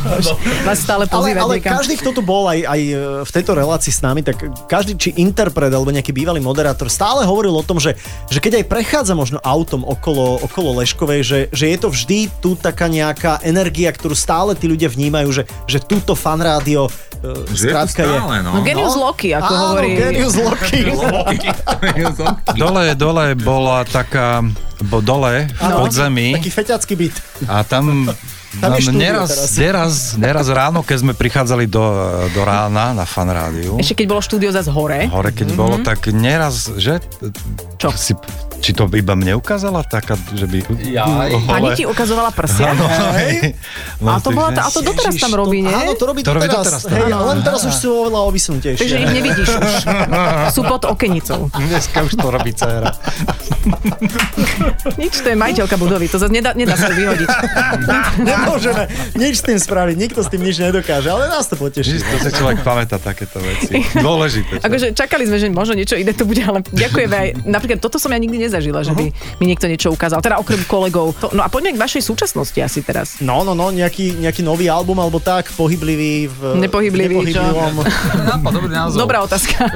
[0.64, 1.72] Vás stále Ale, pozývať ale niekam.
[1.80, 5.10] každý, kto tu bol aj, aj e, v tejto relácii s nami, tak každý, či
[5.18, 7.98] interpret alebo nejaký bývalý moderátor, stále hovoril o tom, že,
[8.30, 12.54] že keď aj prechádza možno autom okolo, okolo Leškovej, že, že je to vždy tu
[12.56, 16.90] taká nejaká energia, ktorú stále tí ľudia vnímajú, že, že túto fanrádio e,
[17.48, 18.10] Že je to skrátka je.
[18.14, 18.50] stále, no.
[18.54, 19.90] No genius loci, ako Áno, hovorí.
[19.98, 20.80] genius loci.
[22.54, 24.42] Dole, dole bola taká,
[24.84, 27.16] bo dole v Áno, podzemí Taký feťacký byt.
[27.46, 28.10] a tam
[28.54, 29.56] Tam je neraz, teraz.
[29.56, 31.82] neraz, neraz ráno, keď sme prichádzali do,
[32.30, 35.08] do rána na fan rádiu, Ešte keď bolo štúdio zase hore.
[35.08, 37.00] hore keď bolo, tak neraz, že...
[37.80, 37.96] Čo?
[37.96, 38.12] Si,
[38.62, 40.62] či to iba mne ukázala taká, že by...
[40.78, 41.32] Jaj.
[41.50, 42.72] Pani ti ukazovala prsia.
[42.72, 42.86] Áno,
[43.18, 43.58] Hej.
[43.98, 45.74] No, A to, bola, a to doteraz tam robí, nie?
[45.74, 46.86] Áno, to robí To robí doteraz.
[46.86, 47.26] doteraz, Hej, áno.
[47.28, 48.78] len teraz už sú oveľa ovysunutejšie.
[48.78, 49.74] Takže ich nevidíš už.
[50.54, 51.50] Sú pod okenicou.
[51.52, 52.94] Dneska už to robí dcera.
[54.98, 57.28] Nič, to je majiteľka budovy, to zase nedá, nedá sa to vyhodiť.
[58.30, 58.84] Nemôžeme
[59.18, 61.98] nič s tým spraviť, nikto s tým nič nedokáže, ale nás to poteší.
[61.98, 63.82] To si človek pamätá takéto veci.
[63.98, 64.62] Dôležité.
[64.62, 67.30] Akože čakali sme, že možno niečo iné tu bude, ale ďakujeme aj.
[67.46, 70.20] Napríklad toto som ja nikdy nezažila, že by mi niekto niečo ukázal.
[70.20, 71.16] Teda okrem kolegov.
[71.24, 73.24] To, no a poďme k vašej súčasnosti asi teraz.
[73.24, 76.40] No, no, no, nejaký, nejaký nový album alebo tak, pohyblivý v...
[76.60, 77.40] Nepohyblivý, čo?
[77.40, 79.00] nepohyblivom, názov.
[79.00, 79.72] Dobrá otázka.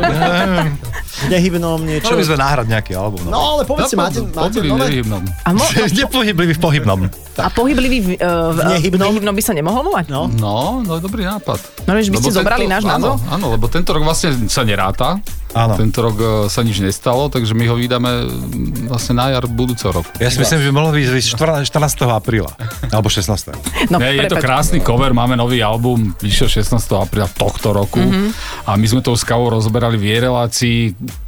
[1.32, 2.12] nehybnom niečo.
[2.12, 3.24] Mali by sme nahrať nejaký album.
[3.32, 5.32] No, ale povedzte, máte, máte Dobrý, nové?
[5.48, 5.72] A, mo-
[6.04, 7.00] Nepohyblivý v pohybnom.
[7.40, 9.08] a pohyblivý v, uh, v, Nehybnom?
[9.12, 10.12] nehybnom by sa nemohol volať?
[10.12, 10.28] No.
[10.28, 11.88] No, no dobrý nápad.
[11.88, 13.14] No, že by ste zobrali náš áno, názov?
[13.32, 15.20] Áno, lebo tento rok vlastne sa neráta.
[15.56, 15.80] Áno.
[15.80, 19.96] Tento rok e, sa nič nestalo, takže my ho vydáme mm, vlastne na jar budúceho
[19.96, 20.12] roku.
[20.20, 21.72] Ja si myslím, že by mohlo byť 14.
[22.06, 22.52] apríla.
[22.92, 23.56] Alebo 16.
[23.88, 26.76] No, Ne, je to krásny cover, máme nový album, vyšiel 16.
[27.00, 28.36] apríla tohto roku Mhm.
[28.68, 30.80] a my sme to s Kavou rozoberali v jej relácii,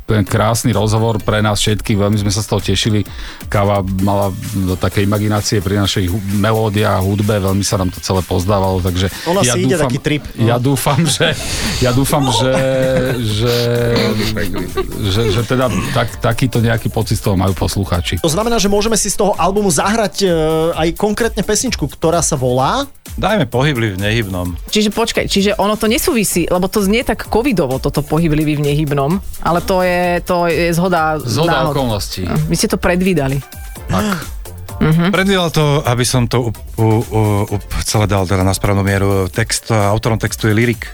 [0.07, 3.03] ten krásny rozhovor pre nás všetkých, veľmi sme sa z toho tešili.
[3.51, 7.99] Kava mala do také imaginácie pri našej hu- melódii a hudbe, veľmi sa nám to
[7.99, 10.23] celé pozdávalo, takže Ona ja si ide dúfam, taký trip.
[10.39, 11.35] Ja dúfam, že,
[11.83, 12.51] ja dúfam, že,
[13.19, 13.55] že,
[15.11, 18.23] že, že teda tak, takýto nejaký pocit z toho majú poslucháči.
[18.23, 20.27] To znamená, že môžeme si z toho albumu zahrať e,
[20.71, 22.87] aj konkrétne pesničku, ktorá sa volá...
[23.17, 24.53] Dajme pohyblivý v nehybnom.
[24.69, 29.17] Čiže počkaj, čiže ono to nesúvisí, lebo to znie tak covidovo, toto pohyblivý v nehybnom,
[29.41, 31.73] ale to je, to je zhoda, Zhoda náhod.
[31.73, 32.23] okolností.
[32.45, 33.37] Vy ste to predvídali.
[33.87, 34.05] Tak.
[34.77, 35.09] Mhm.
[35.09, 39.09] Predvídal to, aby som to up, u, u, up, celé dal teda na správnu mieru.
[39.27, 40.85] Text, autorom textu je Lyrik.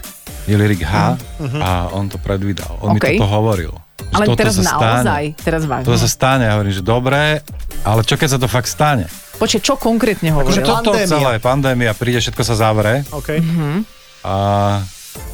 [0.44, 1.16] Je Lyrik H
[1.56, 2.80] a on to predvídal.
[2.80, 2.96] On OK.
[2.96, 3.72] mi toto hovoril.
[4.10, 5.00] Ale toto teraz sa stane.
[5.00, 5.84] naozaj, teraz vážne.
[5.84, 7.40] To sa stane, ja hovorím, že dobre,
[7.82, 9.08] ale čo keď sa to fakt stane?
[9.34, 10.54] Počkaj, čo konkrétne Že hovoril?
[10.54, 11.10] to- toto Pandémia.
[11.10, 13.40] celé, pandémia, príde, všetko sa zavre OK.
[14.22, 14.34] A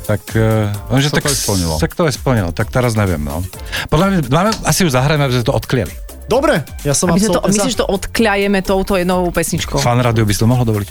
[0.04, 0.22] tak...
[0.34, 1.74] Uh, že Sa tak to aj splnilo.
[1.78, 3.40] Tak to aj splnilo, tak teraz neviem, no.
[3.88, 5.94] Podľa mňa, máme, asi už zahrajeme, aby sme to odkliali.
[6.30, 9.82] Dobre, ja som A my sme to, absolútne myslíš, že to odkľajeme touto jednou pesničkou?
[9.82, 10.88] Fan rádio by si to mohlo dovoliť.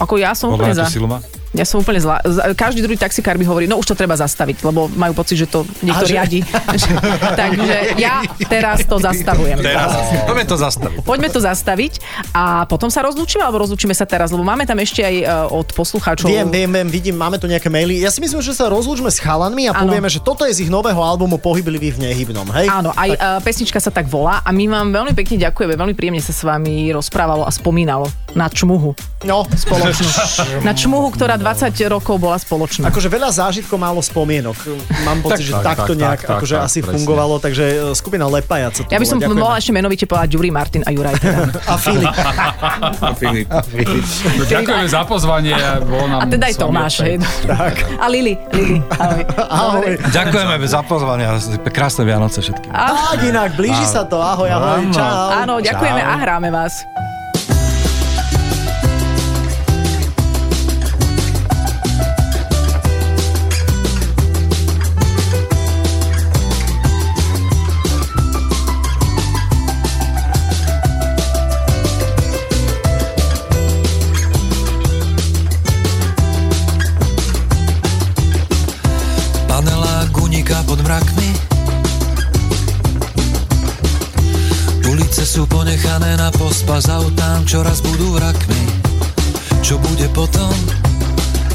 [0.00, 0.94] Ako ja som úplne Podľa mňa za.
[0.96, 1.20] silu má.
[1.50, 2.22] Ja som úplne zlá.
[2.22, 5.46] Z- Každý druhý taxikár by hovorí, no už to treba zastaviť, lebo majú pocit, že
[5.46, 6.40] to niekto že- riadi.
[7.42, 9.58] Takže ja teraz to zastavujem.
[10.24, 10.98] Poďme to zastaviť.
[11.02, 11.92] Poďme to zastaviť
[12.30, 15.68] a potom sa rozlúčime, alebo rozlúčime sa teraz, lebo máme tam ešte aj e, od
[15.70, 16.30] poslucháčov.
[16.30, 17.98] Viem, viem, viem, vidím, máme tu nejaké maily.
[17.98, 20.70] Ja si myslím, že sa rozlúčme s chalanmi a povieme, že toto je z ich
[20.70, 22.70] nového albumu Pohyblivý v nehybnom, hej?
[22.70, 23.42] Áno, aj tak.
[23.42, 26.94] pesnička sa tak volá a my vám veľmi pekne ďakujeme, veľmi príjemne sa s vami
[26.94, 30.08] rozprávalo a spomínalo na čmuhu No, spoločnú.
[30.68, 32.92] na čmuhu, ktorá 20 rokov bola spoločná.
[32.92, 34.56] Akože veľa zážitkov, málo spomienok.
[35.02, 36.92] Mám pocit, Tak, že tak, takto tak, nejak tak, tak, akože tak, asi presne.
[37.00, 38.74] fungovalo, takže e, skupina Lepajac.
[38.76, 41.16] to Ja by som mohla ešte menovite povedať Juri Martin a Juraj.
[41.16, 41.48] Teda.
[41.72, 41.76] A
[43.16, 43.48] Filip.
[43.48, 44.04] A Filip.
[44.36, 45.54] No, Ďakujeme za pozvanie.
[45.56, 46.94] A teda aj Tomáš.
[47.02, 47.16] hej.
[47.96, 48.36] A Lili.
[48.52, 48.78] Lili.
[48.92, 49.22] Ahoj.
[49.48, 49.92] Ahoj.
[50.12, 51.38] Ďakujeme za pozvanie a
[51.70, 52.68] krásne Vianoce všetkým.
[52.70, 54.20] Tak inak, blíži sa to.
[54.20, 55.32] Ahoj, ahoj, čau.
[55.40, 56.84] Áno, ďakujeme a hráme vás.
[86.00, 88.62] Ponechané na pospas autám, čoraz budú vrakmi.
[89.60, 90.48] Čo bude potom,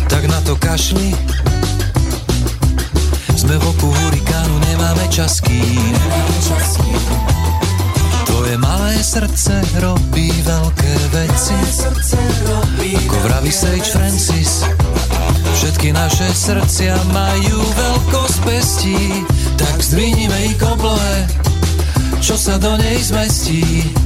[0.06, 1.18] tak na to kašli.
[3.34, 5.62] Sme v oku hurikánu, nemáme časky.
[8.30, 11.58] Tvoje malé srdce robí veľké veci.
[12.86, 14.62] Ako vraví Sage Francis
[15.58, 19.26] Všetky naše srdcia majú veľkosť pestí,
[19.58, 21.18] tak zdvihnime ich oblohe,
[22.22, 24.05] čo sa do nej zmestí.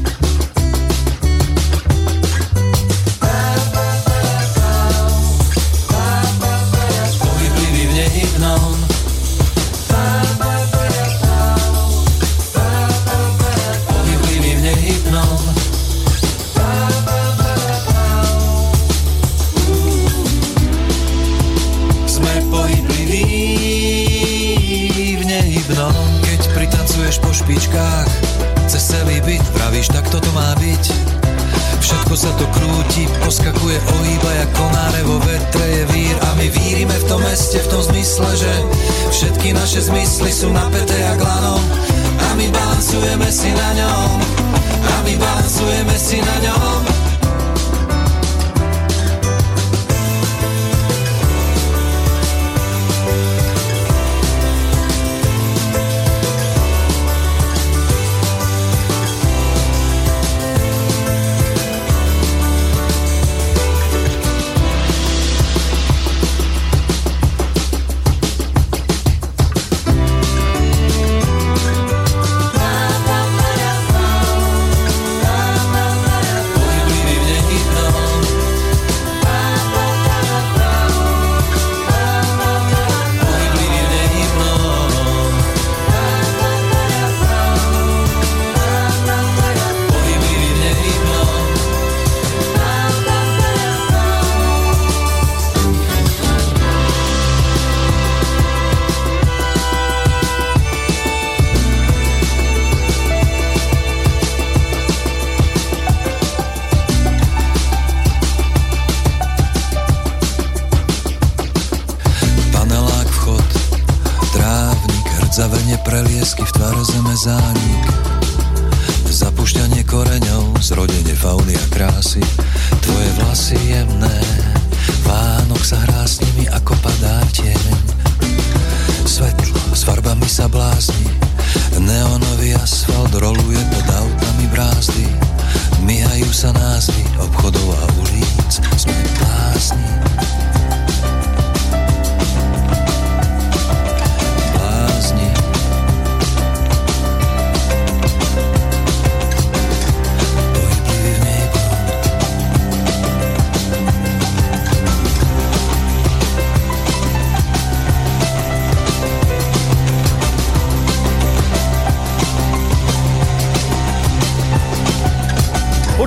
[39.40, 41.64] Všetky naše zmysly sú napäté jak lano
[42.28, 44.20] A my balansujeme si na ňom.
[44.84, 46.99] A my balansujeme si na ňom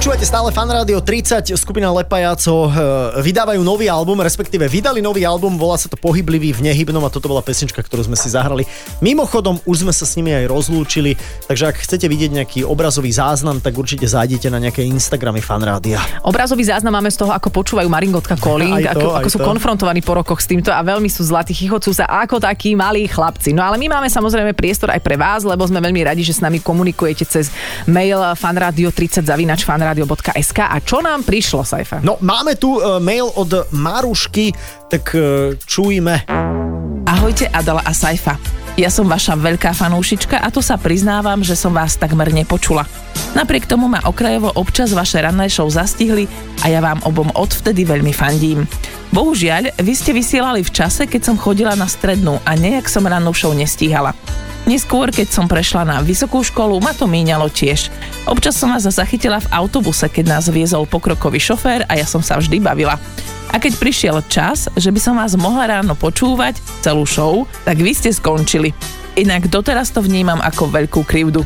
[0.02, 2.70] Počúvate stále Fan Radio 30, skupina Lepajaco e,
[3.22, 7.30] vydávajú nový album, respektíve vydali nový album, volá sa to Pohyblivý v nehybnom a toto
[7.30, 8.66] bola pesnička, ktorú sme si zahrali.
[8.98, 11.14] Mimochodom, už sme sa s nimi aj rozlúčili,
[11.46, 16.02] takže ak chcete vidieť nejaký obrazový záznam, tak určite zájdete na nejaké Instagramy Fan Rádia.
[16.26, 19.46] Obrazový záznam máme z toho, ako počúvajú Maringotka Calling, to, ako, ako sú to.
[19.46, 23.54] konfrontovaní po rokoch s týmto a veľmi sú zlatí, chichocú sa ako takí malí chlapci.
[23.54, 26.42] No ale my máme samozrejme priestor aj pre vás, lebo sme veľmi radi, že s
[26.42, 27.54] nami komunikujete cez
[27.86, 29.62] mail fanradio30 zavinač
[29.92, 32.00] fanradio.sk a čo nám prišlo, Saifa?
[32.00, 34.56] No, máme tu e, mail od Marušky,
[34.88, 36.24] tak e, čujme.
[37.04, 38.40] Ahojte Adela a Saifa.
[38.80, 42.88] Ja som vaša veľká fanúšička a to sa priznávam, že som vás takmer nepočula.
[43.36, 46.24] Napriek tomu ma okrajovo občas vaše ranné show zastihli
[46.64, 48.64] a ja vám obom odvtedy veľmi fandím.
[49.12, 53.36] Bohužiaľ, vy ste vysielali v čase, keď som chodila na strednú a nejak som rannú
[53.36, 54.16] show nestíhala.
[54.62, 57.90] Neskôr, keď som prešla na vysokú školu, ma to míňalo tiež.
[58.30, 62.38] Občas som vás zachytila v autobuse, keď nás viezol pokrokový šofér a ja som sa
[62.38, 62.94] vždy bavila.
[63.50, 67.90] A keď prišiel čas, že by som vás mohla ráno počúvať, celú show, tak vy
[67.90, 68.70] ste skončili.
[69.18, 71.42] Inak doteraz to vnímam ako veľkú krivdu.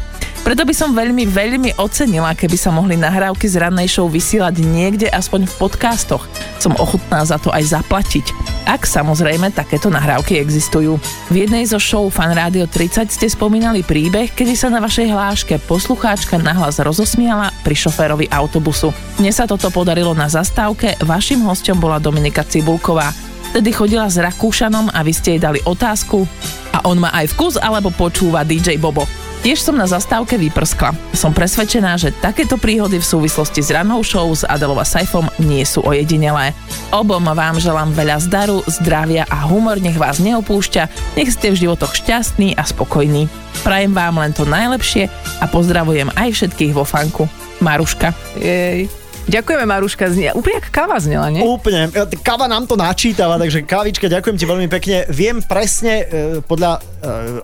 [0.47, 5.11] Preto by som veľmi, veľmi ocenila, keby sa mohli nahrávky z rannej show vysielať niekde
[5.11, 6.31] aspoň v podcastoch.
[6.63, 8.46] Som ochotná za to aj zaplatiť.
[8.67, 10.99] Ak samozrejme takéto nahrávky existujú.
[11.31, 15.55] V jednej zo show Fan Radio 30 ste spomínali príbeh, kedy sa na vašej hláške
[15.71, 18.91] poslucháčka nahlas rozosmiala pri šoférovi autobusu.
[19.23, 23.15] Mne sa toto podarilo na zastávke, vašim hostom bola Dominika Cibulková.
[23.55, 26.27] Vtedy chodila s Rakúšanom a vy ste jej dali otázku
[26.75, 29.26] a on má aj vkus alebo počúva DJ Bobo.
[29.47, 30.91] Tiež som na zastávke vyprskla.
[31.15, 35.63] Som presvedčená, že takéto príhody v súvislosti s rannou show s Adelou a Saifom nie
[35.63, 36.51] sú ojedinelé.
[36.91, 41.95] Obom vám želám veľa zdaru, zdravia a humor nech vás neopúšťa, nech ste v životoch
[41.95, 43.31] šťastní a spokojní.
[43.63, 45.07] Prajem vám len to najlepšie
[45.39, 47.31] a pozdravujem aj všetkých vo fanku.
[47.63, 48.19] Maruška.
[48.43, 49.06] Jej.
[49.27, 50.31] Ďakujeme, Maruška, znie.
[50.39, 51.43] Úplne ako káva znela, nie?
[51.43, 51.91] Úplne.
[52.23, 55.03] Káva nám to načítava, takže kávička, ďakujem ti veľmi pekne.
[55.11, 56.05] Viem presne e,
[56.47, 56.81] podľa e,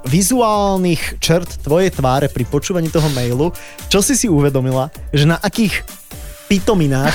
[0.07, 3.51] vizuálnych črt tvojej tváre pri počúvaní toho mailu,
[3.91, 5.83] čo si si uvedomila, že na akých
[6.47, 7.15] pitominách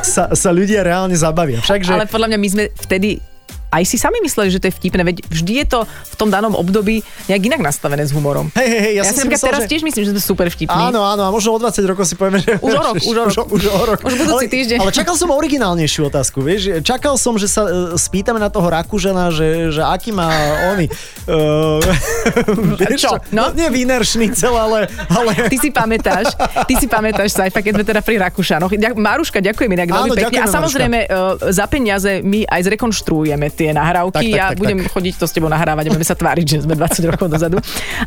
[0.00, 1.60] sa, sa ľudia reálne zabavia.
[1.60, 1.92] Však, že...
[1.92, 3.20] Ale podľa mňa my sme vtedy
[3.68, 6.56] aj si sami mysleli, že to je vtipné, veď vždy je to v tom danom
[6.56, 8.48] období nejak inak nastavené s humorom.
[8.56, 9.68] Hej, hej, hej, ja, ja som si myslel, teraz že...
[9.68, 10.88] tiež myslím, že to je super vtipný.
[10.88, 12.56] Áno, áno, a možno o 20 rokov si povieme, že...
[12.64, 13.36] Už o rok, už o rok.
[13.36, 13.98] Už, už o rok.
[14.00, 14.78] Už budúci ale, týždeň.
[14.80, 16.80] Ale čakal som originálnejšiu otázku, vieš?
[16.80, 20.32] Čakal som, že sa uh, spýtame na toho Rakúžana, že, že aký má
[20.72, 20.88] oni...
[21.28, 21.84] Uh,
[22.80, 23.20] vieš Čo?
[23.36, 23.52] No?
[23.52, 23.68] Nie
[24.08, 25.30] Schnitzel, ale, ale...
[25.52, 26.32] Ty si pamätáš,
[26.64, 28.72] ty si pamätáš, Saifa, keď sme teda pri Rakúšanoch.
[28.72, 30.38] Ďak, Maruška, ďakujem inak veľmi pekne.
[30.40, 34.14] A samozrejme, uh, za peniaze my aj zrekonštruujeme tie nahrávky.
[34.14, 34.94] Tak, tak, ja tak, budem tak.
[34.94, 37.58] chodiť to s tebou nahrávať a budeme sa tváriť, že sme 20 rokov dozadu.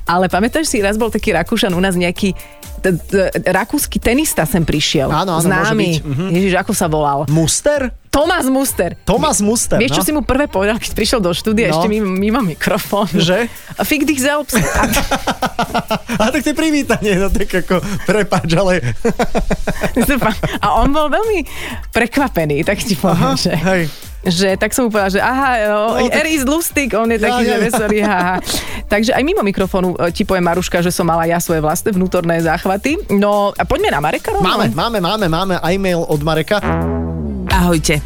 [0.08, 2.32] Ale pamätáš si, raz bol taký Rakúšan u nás nejaký
[3.52, 5.14] rakúsky tenista sem prišiel.
[5.14, 5.86] Áno, áno, môže Známy.
[5.86, 6.26] byť, mhm.
[6.34, 7.20] Ježiš, ako sa volal?
[7.30, 8.01] Muster?
[8.12, 9.00] Tomás Muster.
[9.02, 10.06] Tomás Muster, Vieš, čo no.
[10.06, 11.80] si mu prvé povedal, keď prišiel do štúdia, No.
[11.80, 13.08] ešte mimo, mimo mikrofón?
[13.10, 13.48] Že?
[13.82, 14.52] Fick dich selbst.
[14.52, 14.84] A
[16.20, 18.84] A tak to je privítanie, no tak ako, prepáč, ale...
[20.60, 21.48] A on bol veľmi
[21.90, 23.56] prekvapený, tak ti poviem, že...
[23.56, 23.84] Hej.
[24.22, 27.16] že tak som mu povedal, že aha, No, no, tak- er is lustig, on je
[27.16, 27.64] Ja, taký, ja, že ja.
[27.64, 28.36] veselý, haha.
[28.92, 32.38] Takže aj mimo mikrofónu e, ti poviem, Maruška, že som mala ja svoje vlastné vnútorné
[32.38, 33.08] záchvaty.
[33.10, 34.44] No a poďme na Mareka rovno.
[34.44, 36.60] Máme, máme, máme, máme aj mail od Mareka.
[37.52, 38.00] Ahojte.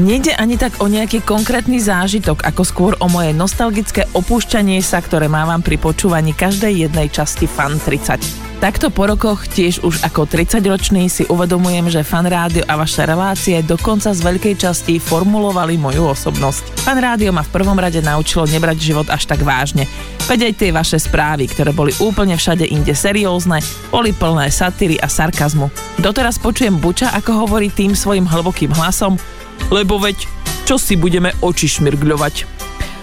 [0.00, 5.30] Nejde ani tak o nejaký konkrétny zážitok, ako skôr o moje nostalgické opúšťanie sa, ktoré
[5.30, 8.51] mávam pri počúvaní každej jednej časti Fan 30.
[8.62, 13.58] Takto po rokoch tiež už ako 30-ročný si uvedomujem, že Fan Rádio a vaše relácie
[13.58, 16.86] dokonca z veľkej časti formulovali moju osobnosť.
[16.86, 19.90] Fan Rádio ma v prvom rade naučilo nebrať život až tak vážne.
[20.30, 23.58] Veď aj tie vaše správy, ktoré boli úplne všade inde seriózne,
[23.90, 25.66] boli plné satíry a sarkazmu.
[25.98, 29.18] Doteraz počujem Buča, ako hovorí tým svojim hlbokým hlasom,
[29.74, 30.22] lebo veď,
[30.70, 32.61] čo si budeme oči šmirgľovať.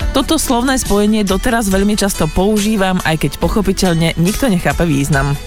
[0.09, 5.37] Toto slovné spojenie doteraz veľmi často používam, aj keď pochopiteľne nikto nechápe význam.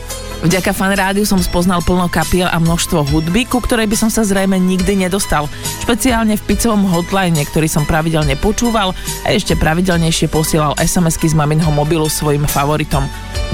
[0.43, 4.59] Vďaka fan som spoznal plno kapiel a množstvo hudby, ku ktorej by som sa zrejme
[4.59, 5.47] nikdy nedostal.
[5.87, 8.91] Špeciálne v picovom hotline, ktorý som pravidelne počúval
[9.23, 13.07] a ešte pravidelnejšie posielal SMS-ky z maminho mobilu svojim favoritom.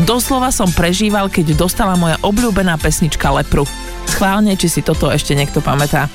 [0.08, 3.68] Doslova som prežíval, keď dostala moja obľúbená pesnička Lepru.
[4.08, 6.08] Schválne, či si toto ešte niekto pamätá.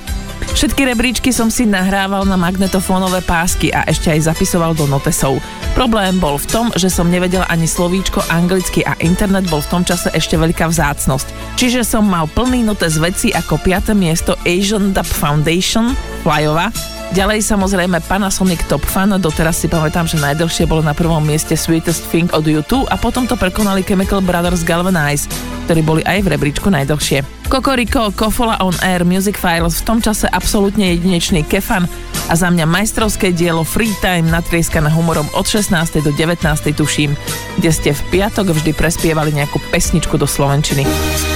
[0.51, 5.39] Všetky rebríčky som si nahrával na magnetofónové pásky a ešte aj zapisoval do notesov.
[5.71, 9.83] Problém bol v tom, že som nevedel ani slovíčko anglicky a internet bol v tom
[9.87, 11.55] čase ešte veľká vzácnosť.
[11.55, 13.95] Čiže som mal plný notes veci ako 5.
[13.95, 16.69] miesto Asian Dub Foundation, Flyova,
[17.13, 22.09] Ďalej samozrejme Panasonic Top Fan, doteraz si pamätám, že najdlhšie bolo na prvom mieste Sweetest
[22.09, 25.29] Thing od YouTube a potom to prekonali Chemical Brothers Galvanize,
[25.69, 27.21] ktorí boli aj v rebríčku najdlhšie.
[27.53, 31.85] Kokoriko, Kofola on Air, Music Files, v tom čase absolútne jedinečný kefan
[32.25, 35.69] a za mňa majstrovské dielo Free Time natrieskané humorom od 16.
[36.01, 36.41] do 19.
[36.73, 37.13] tuším,
[37.61, 40.81] kde ste v piatok vždy prespievali nejakú pesničku do Slovenčiny.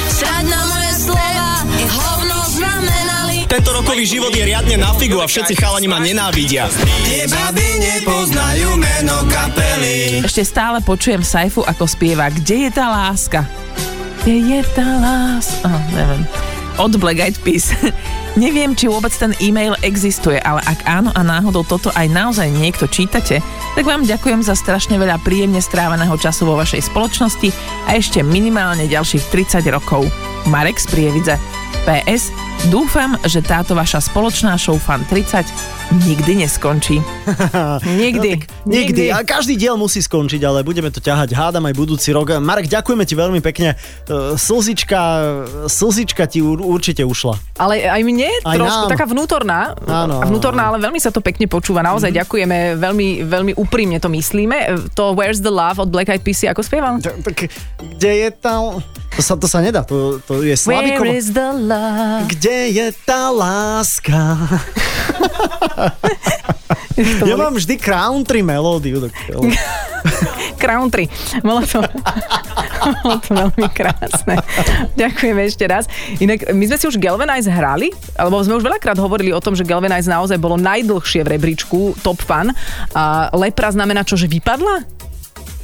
[0.10, 0.77] Srať
[3.58, 6.70] Tento rokový život je riadne na figu a všetci chalani ma nenávidia.
[7.10, 10.22] Tie baby nepoznajú meno kapely.
[10.22, 13.50] Ešte stále počujem Saifu, ako spieva Kde je tá láska?
[14.22, 15.74] Kde je tá láska?
[15.74, 16.22] Oh, neviem.
[16.78, 17.74] Od Black Eyed Peas.
[18.38, 22.86] Neviem, či vôbec ten e-mail existuje, ale ak áno a náhodou toto aj naozaj niekto
[22.86, 23.42] čítate,
[23.74, 27.50] tak vám ďakujem za strašne veľa príjemne stráveného času vo vašej spoločnosti
[27.90, 30.06] a ešte minimálne ďalších 30 rokov.
[30.48, 31.36] Marek z Prievidze.
[31.84, 32.32] PS.
[32.68, 35.46] Dúfam, že táto vaša spoločná show Fan 30
[36.02, 37.00] nikdy neskončí.
[37.50, 38.32] No, Nikdy.
[38.66, 39.04] nikdy.
[39.10, 42.38] A každý diel musí skončiť, ale budeme to ťahať, hádam aj budúci rok.
[42.38, 43.76] Marek, ďakujeme ti veľmi pekne.
[44.04, 45.00] E, Slzička,
[45.66, 47.36] slzička ti ur- určite ušla.
[47.58, 48.92] Ale aj mne Aj trošku nám.
[48.92, 51.82] taká vnútorná, Áno, vnútorná, ale veľmi sa to pekne počúva.
[51.82, 52.18] Naozaj Mhm.
[52.18, 54.58] ďakujeme, veľmi, veľmi úprimne to myslíme.
[54.94, 57.00] To Where's the Love od Black Eyed Peas ako spieval?
[57.00, 57.52] Tak,
[57.96, 58.80] kde je tam...
[59.10, 61.08] To sa, to sa nedá, to, to je Slavikovo.
[61.08, 62.28] Where is the love?
[62.30, 64.36] Kde je tá láska?
[67.30, 69.08] ja mám vždy country melódiu.
[70.58, 71.06] Country.
[71.46, 71.86] Bolo to,
[73.06, 74.42] bolo to veľmi krásne.
[74.98, 75.86] Ďakujeme ešte raz.
[76.18, 79.68] Inak my sme si už Galvanize hrali, alebo sme už veľakrát hovorili o tom, že
[79.68, 82.50] Galvanize naozaj bolo najdlhšie v rebríčku Top Fun.
[82.98, 84.97] A lepra znamená čo, že vypadla?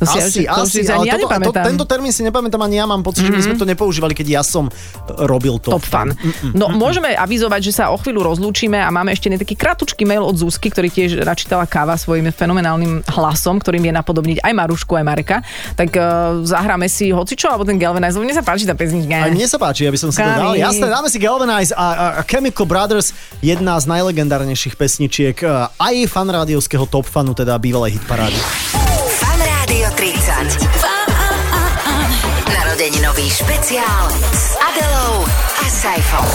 [0.04, 2.60] To si, asi, to asi, si ani ja ale toto, to, tento termín si nepamätám
[2.60, 3.40] ani ja, mám pocit, mm-hmm.
[3.40, 4.68] že my sme to nepoužívali, keď ja som
[5.08, 5.72] robil to.
[5.72, 6.12] Top fun.
[6.52, 10.36] No môžeme avizovať, že sa o chvíľu rozlúčime a máme ešte taký kratučký mail od
[10.36, 15.38] Zuzky, ktorý tiež načítala káva svojim fenomenálnym hlasom, ktorým vie napodobniť aj Marušku, aj Mareka.
[15.80, 16.04] Tak uh,
[16.44, 19.24] zahráme si hocičo, alebo ten Galvanize, mne sa páči tá pesnička.
[19.24, 20.54] A mne sa páči, aby som si to dal.
[20.54, 26.30] Jasné, dáme si Galvanize a, a, Chemical Brothers, jedna z najlegendárnejších pesničiek eh, aj fan
[26.30, 28.93] rádiovského top fanu, teda bývalej hitparády.
[30.04, 30.68] Fan Rádio 30.
[32.54, 35.26] Narodeninový špeciál s Adelou
[35.64, 36.28] a Saifou.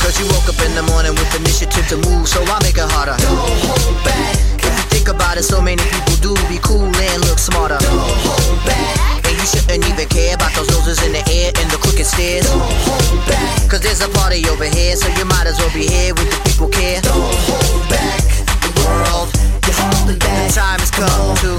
[0.00, 2.90] Cause you woke up in the morning with initiative to move, so I make it
[2.92, 3.16] harder.
[3.20, 4.34] Don't hold back.
[4.64, 7.76] If you think about it, so many people do be cool and look smarter.
[7.76, 9.17] Don't hold back.
[9.38, 12.50] You shouldn't even care about those noses in the air and the crooked stairs.
[12.50, 13.70] Don't hold back.
[13.70, 16.38] Cause there's a party over here, so you might as well be here with the
[16.42, 17.00] people care.
[17.02, 18.18] Don't hold back.
[18.66, 19.30] The world,
[19.62, 20.50] you're holding back.
[20.50, 21.50] The time has come to.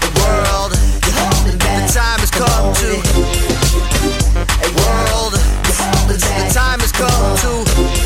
[0.00, 0.72] The world,
[1.04, 1.84] you're holding back.
[1.84, 2.90] The time has come to.
[4.64, 5.36] A world,
[6.08, 6.16] the
[6.48, 8.05] time has come to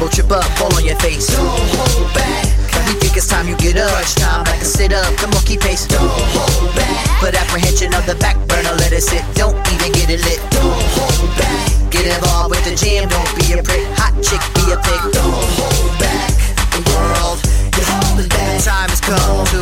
[0.00, 1.26] stumble, trip up, fall on your face.
[1.26, 2.46] Don't hold back.
[2.88, 3.90] You think it's time you get up.
[3.90, 5.86] Crunch time, like a sit up, come on, keep pace.
[5.86, 7.20] Don't hold back.
[7.20, 9.22] Put apprehension on the back burner, let it sit.
[9.34, 10.40] Don't even get it lit.
[10.50, 11.90] Don't hold back.
[11.90, 13.86] Get involved with the jam, don't be a prick.
[13.98, 15.02] Hot chick, be a pig.
[15.12, 16.32] Don't hold back.
[16.72, 17.38] The world,
[17.76, 18.56] you're holding back.
[18.56, 19.60] The time has come to.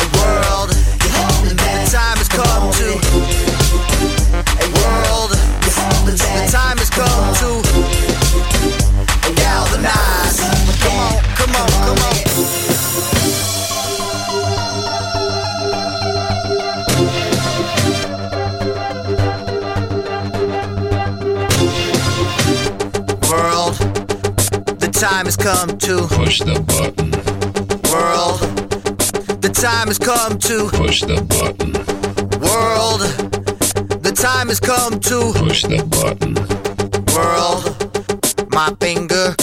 [0.00, 1.86] The world, you're holding back.
[1.86, 2.75] The time has come
[25.46, 27.12] come to Push the button.
[27.92, 28.40] World,
[29.40, 31.72] the time has come to Push the button.
[32.40, 33.02] World,
[34.02, 36.34] the time has come to Push the button.
[37.14, 37.62] World,
[38.50, 39.36] my finger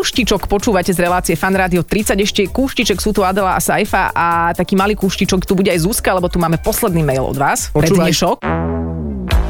[0.00, 2.16] kúštičok počúvate z relácie Fan Radio 30.
[2.24, 6.16] Ešte kúštiček sú tu Adela a Saifa a taký malý kúštičok tu bude aj Zuzka,
[6.16, 7.68] lebo tu máme posledný mail od vás.
[7.68, 8.08] Počúvaj.
[8.08, 8.36] dnešok.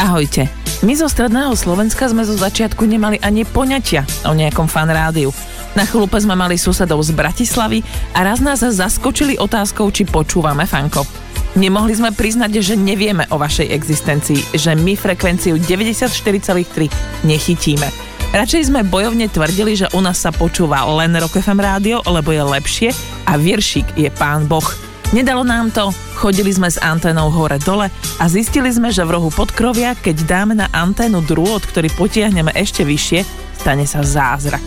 [0.03, 0.51] Ahojte.
[0.82, 5.30] My zo stredného Slovenska sme zo začiatku nemali ani poňatia o nejakom fan rádiu.
[5.78, 7.86] Na chlupe sme mali susedov z Bratislavy
[8.18, 11.07] a raz nás zaskočili otázkou, či počúvame fanko.
[11.55, 18.09] Nemohli sme priznať, že nevieme o vašej existencii, že my frekvenciu 94,3 nechytíme.
[18.31, 22.39] Radšej sme bojovne tvrdili, že u nás sa počúva len Rock FM rádio, lebo je
[22.39, 22.89] lepšie
[23.26, 24.62] a Viršik je pán Boh.
[25.11, 29.99] Nedalo nám to, chodili sme s anténou hore-dole a zistili sme, že v rohu podkrovia,
[29.99, 33.26] keď dáme na anténu drôt, ktorý potiahneme ešte vyššie,
[33.59, 34.62] stane sa zázrak.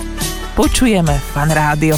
[0.60, 1.96] Počujeme fan rádio.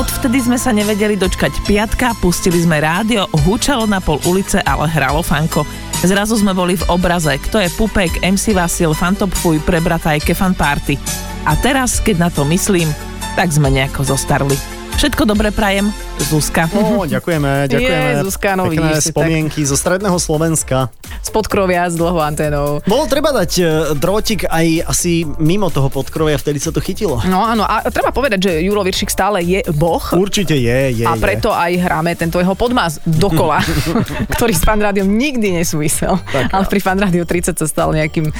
[0.00, 5.20] Odvtedy sme sa nevedeli dočkať piatka, pustili sme rádio, húčalo na pol ulice, ale hralo
[5.20, 5.68] fanko.
[6.06, 10.94] Zrazu sme boli v obraze, kto je Pupek, MC Vasil, Fantop Fuj, prebrataj Kefan Party.
[11.42, 12.86] A teraz, keď na to myslím,
[13.34, 14.75] tak sme nejako zostarli.
[14.96, 15.92] Všetko dobre prajem,
[16.24, 16.64] Zuzka.
[16.72, 18.08] No, ďakujeme, ďakujeme.
[18.16, 20.88] Je, Zuzka, no Pekné vidíš spomienky zo stredného Slovenska.
[21.20, 22.80] Z podkrovia s dlhou anténou.
[22.88, 27.20] Bolo treba dať e, drôtik aj asi mimo toho podkrovia, vtedy sa to chytilo.
[27.28, 30.00] No áno, a treba povedať, že Juro Viršik stále je boh.
[30.16, 31.04] Určite je, je.
[31.04, 31.60] a preto je.
[31.60, 33.60] aj hráme tento jeho podmas dokola,
[34.34, 36.16] ktorý s fan rádiom nikdy nesúvisel.
[36.32, 38.32] Tak, ale pri fan rádio 30 sa stal nejakým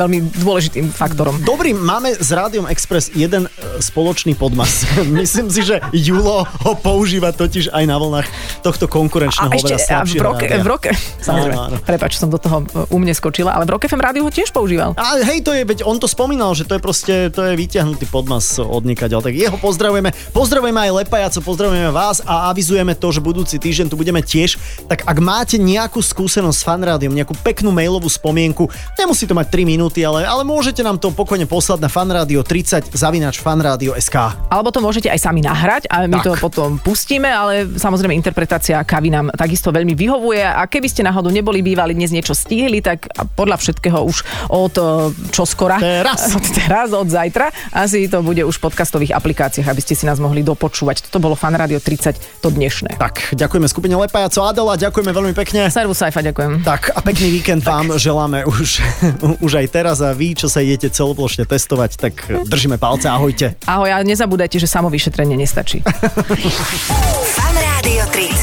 [0.00, 1.44] veľmi dôležitým faktorom.
[1.44, 3.50] Dobrý, máme s Rádiom Express jeden e,
[3.84, 4.88] spoločný podmas.
[5.04, 8.26] Myslím si, že Julo ho používa totiž aj na vlnách
[8.60, 10.60] tohto konkurenčného, A ešte a v rádia.
[10.60, 10.90] v roke,
[11.20, 11.76] samozrejme, Áno, áno.
[11.80, 14.50] prepač, som do toho e, u mne skočila, ale v Rock FM rádiu ho tiež
[14.50, 14.92] používal.
[14.94, 18.06] A hej, to je, veď on to spomínal, že to je proste, to je vyťahnutý
[18.06, 19.22] podmas od nikaďal.
[19.22, 20.10] Tak jeho pozdravujeme.
[20.30, 24.56] Pozdravujeme aj Lepajaco, pozdravujeme vás a avizujeme to, že budúci týždeň tu budeme tiež.
[24.86, 29.64] Tak ak máte nejakú skúsenosť s fanrádiom, nejakú peknú mailovú spomienku, nemusí to mať 3
[29.68, 34.16] minúty, ale, ale môžete nám to pokojne poslať na fanradio 30 zavinač fanradio.sk.
[34.48, 36.24] Alebo to môžete aj sami nahrať a my Tak.
[36.28, 41.32] to potom pustíme, ale samozrejme interpretácia kavy nám takisto veľmi vyhovuje a keby ste náhodou
[41.32, 44.16] neboli bývali dnes niečo stihli, tak podľa všetkého už
[44.52, 44.84] od e,
[45.32, 46.28] čoskora, Teraz.
[46.36, 50.20] od teraz, od zajtra, asi to bude už v podcastových aplikáciách, aby ste si nás
[50.20, 51.08] mohli dopočúvať.
[51.08, 53.00] Toto bolo Fan Radio 30, to dnešné.
[53.00, 55.72] Tak, ďakujeme skupine Lepajaco Adela, ďakujeme veľmi pekne.
[55.72, 56.60] Servus Saifa, ďakujem.
[56.66, 58.84] Tak a pekný víkend vám želáme už,
[59.46, 63.54] už aj teraz a vy, čo sa idete celoplošne testovať, tak držíme palce, ahojte.
[63.64, 65.82] Ahoj a nezabúdajte, že samovyšetrenie nestačí.
[67.34, 68.38] Fan Rádio 30.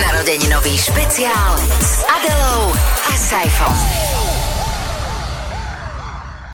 [0.00, 2.72] Narodeninový špeciál s Adelou
[3.12, 4.09] a Saifom.